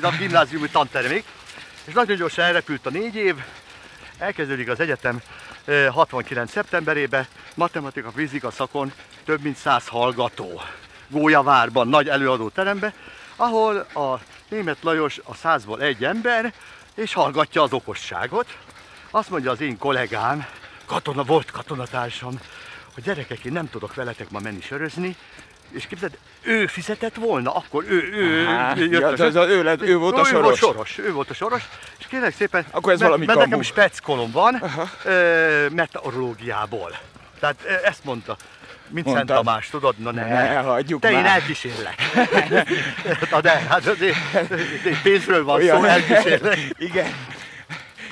a 0.01 0.11
gimnáziumi 0.17 0.69
tanteremig, 0.69 1.23
és 1.85 1.93
nagyon 1.93 2.17
gyorsan 2.17 2.45
elrepült 2.45 2.85
a 2.85 2.89
négy 2.89 3.15
év, 3.15 3.35
elkezdődik 4.23 4.69
az 4.69 4.79
egyetem 4.79 5.21
eh, 5.65 5.87
69. 5.93 6.51
szeptemberében, 6.51 7.25
matematika, 7.55 8.11
fizika 8.11 8.51
szakon 8.51 8.91
több 9.25 9.41
mint 9.41 9.57
100 9.57 9.87
hallgató. 9.87 10.61
Gólyavárban, 11.07 11.87
nagy 11.87 12.07
előadó 12.09 12.49
terembe, 12.49 12.93
ahol 13.35 13.77
a 13.77 14.19
német 14.49 14.77
Lajos 14.81 15.19
a 15.23 15.35
százból 15.35 15.81
egy 15.81 16.03
ember, 16.03 16.53
és 16.95 17.13
hallgatja 17.13 17.61
az 17.61 17.73
okosságot. 17.73 18.57
Azt 19.11 19.29
mondja 19.29 19.51
az 19.51 19.61
én 19.61 19.77
kollégám, 19.77 20.45
katona 20.85 21.23
volt 21.23 21.51
katonatársam, 21.51 22.39
hogy 22.93 23.03
gyerekek, 23.03 23.43
én 23.45 23.51
nem 23.51 23.69
tudok 23.69 23.93
veletek 23.93 24.29
ma 24.29 24.39
menni 24.39 24.61
sörözni, 24.61 25.15
és 25.71 25.87
képzeld, 25.87 26.17
ő 26.41 26.67
fizetett 26.67 27.15
volna, 27.15 27.53
akkor 27.55 27.83
ő, 27.87 28.09
ő, 28.13 28.47
Á, 28.47 28.77
ő 28.77 28.85
ja, 28.91 29.07
az 29.07 29.35
a- 29.35 29.47
ő 29.49 29.63
lett- 29.63 29.81
ő 29.81 29.97
volt 29.97 30.15
a 30.17 30.19
Ő 30.19 30.23
soros. 30.23 30.43
volt 30.43 30.55
soros, 30.57 30.97
ő 30.97 31.11
volt 31.11 31.29
a 31.29 31.33
soros, 31.33 31.63
kérlek 32.13 32.33
szépen, 32.35 32.65
Akkor 32.71 32.91
ez 32.93 32.99
mert, 32.99 33.11
valami 33.11 33.25
mert 33.25 33.37
kamu. 33.39 33.49
nekem 33.49 33.63
speckolom 33.65 34.31
van, 34.31 34.63
ö, 35.03 35.67
meteorológiából. 35.69 36.97
Tehát 37.39 37.55
ö, 37.65 37.73
ezt 37.87 38.03
mondta. 38.03 38.37
Mint 38.89 39.05
Szent 39.05 39.17
Mondtad. 39.17 39.37
Tamás, 39.45 39.69
tudod? 39.69 39.95
Na 39.97 40.11
ne, 40.11 40.27
Ne, 40.27 40.57
hagyjuk 40.57 41.01
Te 41.01 41.11
én 41.11 41.15
már. 41.21 41.25
elkísérlek. 41.25 41.95
Na 43.31 43.41
de, 43.41 43.49
hát 43.49 43.85
azért 43.87 44.17
pénzről 45.03 45.43
van 45.43 45.61
szó, 45.61 45.83
elkísérlek. 45.83 46.57
Igen. 46.89 47.13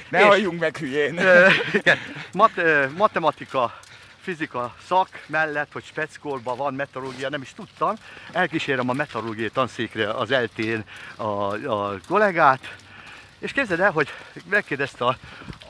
Ne 0.09 0.19
És- 0.19 0.25
halljunk 0.25 0.59
meg 0.59 0.77
hülyén. 0.77 1.17
Ö, 1.17 1.47
igen. 1.73 1.97
Mat, 2.33 2.51
ö, 2.55 2.85
matematika, 2.97 3.79
fizika 4.21 4.75
szak 4.87 5.07
mellett, 5.27 5.69
hogy 5.73 5.83
speckolban 5.85 6.57
van 6.57 6.73
meteorológia, 6.73 7.29
nem 7.29 7.41
is 7.41 7.53
tudtam. 7.55 7.93
Elkísérem 8.31 8.89
a 8.89 8.93
meteorológiai 8.93 9.49
tanszékre 9.49 10.09
az 10.09 10.31
eltén 10.31 10.83
a, 11.15 11.23
a 11.67 11.93
kollégát, 12.07 12.59
és 13.41 13.51
képzeld 13.51 13.79
el, 13.79 13.91
hogy 13.91 14.13
megkérdezte 14.49 15.05
a, 15.05 15.17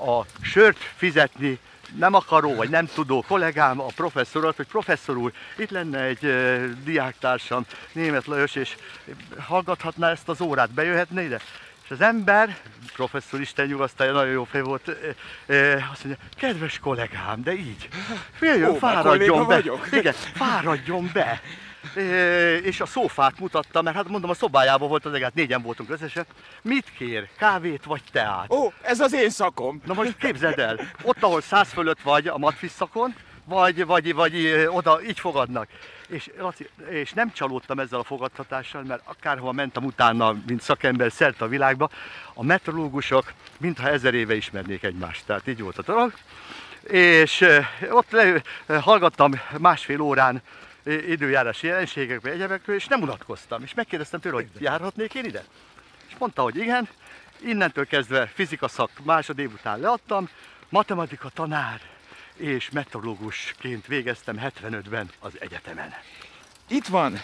a 0.05 0.25
sört 0.41 0.77
fizetni 0.95 1.59
nem 1.97 2.13
akaró, 2.13 2.55
vagy 2.55 2.69
nem 2.69 2.85
tudó 2.85 3.23
kollégám, 3.27 3.79
a 3.79 3.85
professzorat, 3.95 4.55
hogy 4.55 4.67
professzor 4.67 5.17
úr, 5.17 5.31
itt 5.57 5.69
lenne 5.69 5.99
egy 5.99 6.23
uh, 6.25 6.69
diáktársam, 6.83 7.65
német 7.91 8.25
Lajos, 8.25 8.55
és 8.55 8.75
hallgathatná 9.39 10.09
ezt 10.09 10.29
az 10.29 10.41
órát, 10.41 10.71
bejöhetne 10.71 11.21
ide? 11.21 11.39
És 11.83 11.91
az 11.91 12.01
ember, 12.01 12.57
professzor 12.93 13.39
Isten 13.39 13.67
nyugasztalja, 13.67 14.11
nagyon 14.11 14.31
jó 14.31 14.43
fej 14.43 14.61
volt, 14.61 14.87
ö, 14.87 14.93
ö, 15.45 15.77
azt 15.91 16.03
mondja, 16.03 16.23
kedves 16.35 16.79
kollégám, 16.79 17.43
de 17.43 17.53
így, 17.53 17.87
jöjjön, 18.39 18.69
Ó, 18.69 18.75
fáradjon 18.75 19.37
be. 19.37 19.55
vagyok. 19.55 19.87
Igen, 19.91 20.13
fáradjon 20.13 21.09
be. 21.13 21.41
És 22.63 22.81
a 22.81 22.85
szófát 22.85 23.39
mutatta, 23.39 23.81
mert 23.81 23.95
hát 23.95 24.07
mondom, 24.07 24.29
a 24.29 24.33
szobájában 24.33 24.89
volt 24.89 25.05
az 25.05 25.13
egész, 25.13 25.27
négyen 25.33 25.61
voltunk 25.61 25.89
összesen. 25.89 26.25
Mit 26.61 26.91
kér? 26.97 27.29
Kávét 27.37 27.83
vagy 27.85 28.01
teát? 28.11 28.51
Ó, 28.51 28.71
ez 28.81 28.99
az 28.99 29.13
én 29.13 29.29
szakom. 29.29 29.81
Na 29.85 29.93
most 29.93 30.17
képzeld 30.17 30.59
el, 30.59 30.79
ott, 31.03 31.23
ahol 31.23 31.41
száz 31.41 31.69
fölött 31.69 32.01
vagy 32.01 32.27
a 32.27 32.37
matfisz 32.37 32.73
szakon, 32.73 33.15
vagy, 33.45 33.85
vagy, 33.85 34.13
vagy 34.13 34.65
oda 34.67 35.01
így 35.03 35.19
fogadnak. 35.19 35.67
És, 36.07 36.29
Laci, 36.37 36.69
és 36.89 37.13
nem 37.13 37.31
csalódtam 37.33 37.79
ezzel 37.79 37.99
a 37.99 38.03
fogadtatással, 38.03 38.83
mert 38.83 39.01
akárhova 39.05 39.51
mentem 39.51 39.83
utána, 39.83 40.35
mint 40.47 40.61
szakember 40.61 41.11
szerte 41.11 41.45
a 41.45 41.47
világba, 41.47 41.89
a 42.33 42.43
meteorológusok 42.43 43.33
mintha 43.57 43.89
ezer 43.89 44.13
éve 44.13 44.35
ismernék 44.35 44.83
egymást. 44.83 45.25
Tehát 45.25 45.47
így 45.47 45.61
volt 45.61 45.77
a 45.77 45.81
dolog. 45.81 46.13
És 46.83 47.45
ott 47.89 48.11
le, 48.11 48.41
hallgattam 48.79 49.31
másfél 49.57 50.01
órán 50.01 50.41
időjárási 50.85 51.67
jelenségekről, 51.67 52.33
egyebekről, 52.33 52.75
és 52.75 52.87
nem 52.87 53.01
unatkoztam. 53.01 53.63
És 53.63 53.73
megkérdeztem 53.73 54.19
tőle, 54.19 54.35
hogy 54.35 54.49
járhatnék 54.59 55.13
én 55.13 55.25
ide? 55.25 55.43
És 56.07 56.15
mondta, 56.17 56.41
hogy 56.41 56.57
igen. 56.57 56.89
Innentől 57.45 57.87
kezdve 57.87 58.31
fizika 58.33 58.67
szak 58.67 58.89
másodév 59.03 59.53
után 59.53 59.79
leadtam, 59.79 60.29
matematika 60.69 61.29
tanár 61.29 61.81
és 62.35 62.69
meteorológusként 62.69 63.87
végeztem 63.87 64.41
75-ben 64.43 65.09
az 65.19 65.31
egyetemen. 65.39 65.93
Itt 66.67 66.87
van 66.87 67.21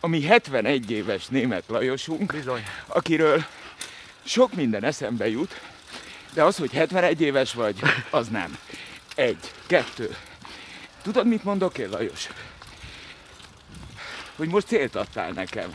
a 0.00 0.06
mi 0.06 0.22
71 0.22 0.90
éves 0.90 1.26
német 1.26 1.64
Lajosunk, 1.66 2.32
Bizony. 2.32 2.62
akiről 2.86 3.44
sok 4.24 4.54
minden 4.54 4.84
eszembe 4.84 5.28
jut, 5.28 5.60
de 6.32 6.42
az, 6.42 6.56
hogy 6.56 6.72
71 6.72 7.20
éves 7.20 7.52
vagy, 7.52 7.80
az 8.10 8.28
nem. 8.28 8.58
Egy, 9.14 9.52
kettő. 9.66 10.16
Tudod, 11.08 11.26
mit 11.26 11.44
mondok 11.44 11.78
én, 11.78 11.88
Lajos? 11.88 12.28
Hogy 14.36 14.48
most 14.48 14.66
célt 14.66 14.94
adtál 14.94 15.30
nekem. 15.30 15.70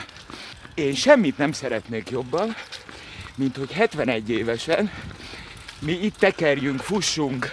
Én 0.74 0.96
semmit 0.96 1.38
nem 1.38 1.52
szeretnék 1.52 2.10
jobban, 2.10 2.56
mint 3.36 3.58
hogy 3.58 3.72
71 3.72 4.30
évesen 4.30 4.91
mi 5.80 5.91
itt 5.91 6.17
tekerjünk, 6.17 6.80
fussunk, 6.80 7.52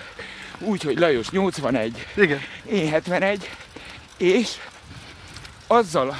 úgy, 0.58 0.82
hogy 0.82 0.98
Lajos 0.98 1.30
81, 1.30 2.06
Igen. 2.16 2.40
én 2.66 2.90
71, 2.90 3.50
és 4.16 4.50
azzal 5.66 6.16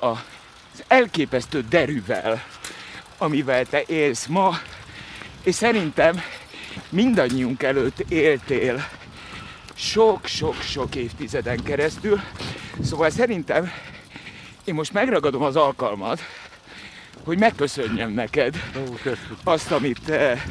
a, 0.00 0.06
az 0.06 0.84
elképesztő 0.88 1.64
derűvel, 1.68 2.44
amivel 3.18 3.64
te 3.66 3.82
élsz 3.86 4.26
ma, 4.26 4.58
és 5.42 5.54
szerintem 5.54 6.22
mindannyiunk 6.88 7.62
előtt 7.62 7.98
éltél 8.08 9.00
sok-sok-sok 9.82 10.94
évtizeden 10.94 11.62
keresztül. 11.62 12.20
Szóval 12.82 13.10
szerintem 13.10 13.72
én 14.64 14.74
most 14.74 14.92
megragadom 14.92 15.42
az 15.42 15.56
alkalmat, 15.56 16.20
hogy 17.24 17.38
megköszönjem 17.38 18.10
neked 18.10 18.54
azt, 19.44 19.70
amit 19.72 20.08
eh, 20.08 20.42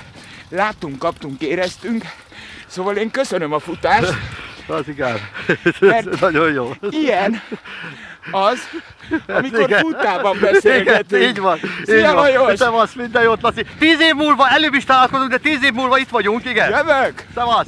láttunk, 0.50 1.00
kaptunk, 1.00 1.42
éreztünk. 1.42 2.04
Szóval 2.68 2.96
én 2.96 3.12
köszönöm 3.12 3.54
a 3.54 3.60
futást. 3.60 4.14
Az 4.68 4.88
igaz. 4.88 5.20
Mert- 5.80 6.08
Ez 6.14 6.20
nagyon 6.20 6.52
jó. 6.52 6.74
Ilyen 6.90 7.42
az, 8.32 8.60
amikor 9.28 9.60
Igen. 9.60 9.80
futában 9.80 10.36
Igen, 10.38 10.52
beszélgetünk. 10.54 11.24
így 11.24 11.40
van. 11.40 11.60
Szia, 11.86 11.98
így. 11.98 12.04
Lajos! 12.04 12.58
Szevasz, 12.58 12.94
minden 12.94 13.24
jót, 13.24 13.42
Laci. 13.42 13.66
Tíz 13.80 14.00
év 14.02 14.14
múlva 14.16 14.50
előbb 14.50 14.74
is 14.74 14.84
találkozunk, 14.84 15.30
de 15.30 15.38
tíz 15.38 15.64
év 15.64 15.74
múlva 15.74 15.98
itt 15.98 16.10
vagyunk, 16.10 16.46
igen. 16.46 16.70
Jövök! 16.70 17.26
Szevasz. 17.36 17.68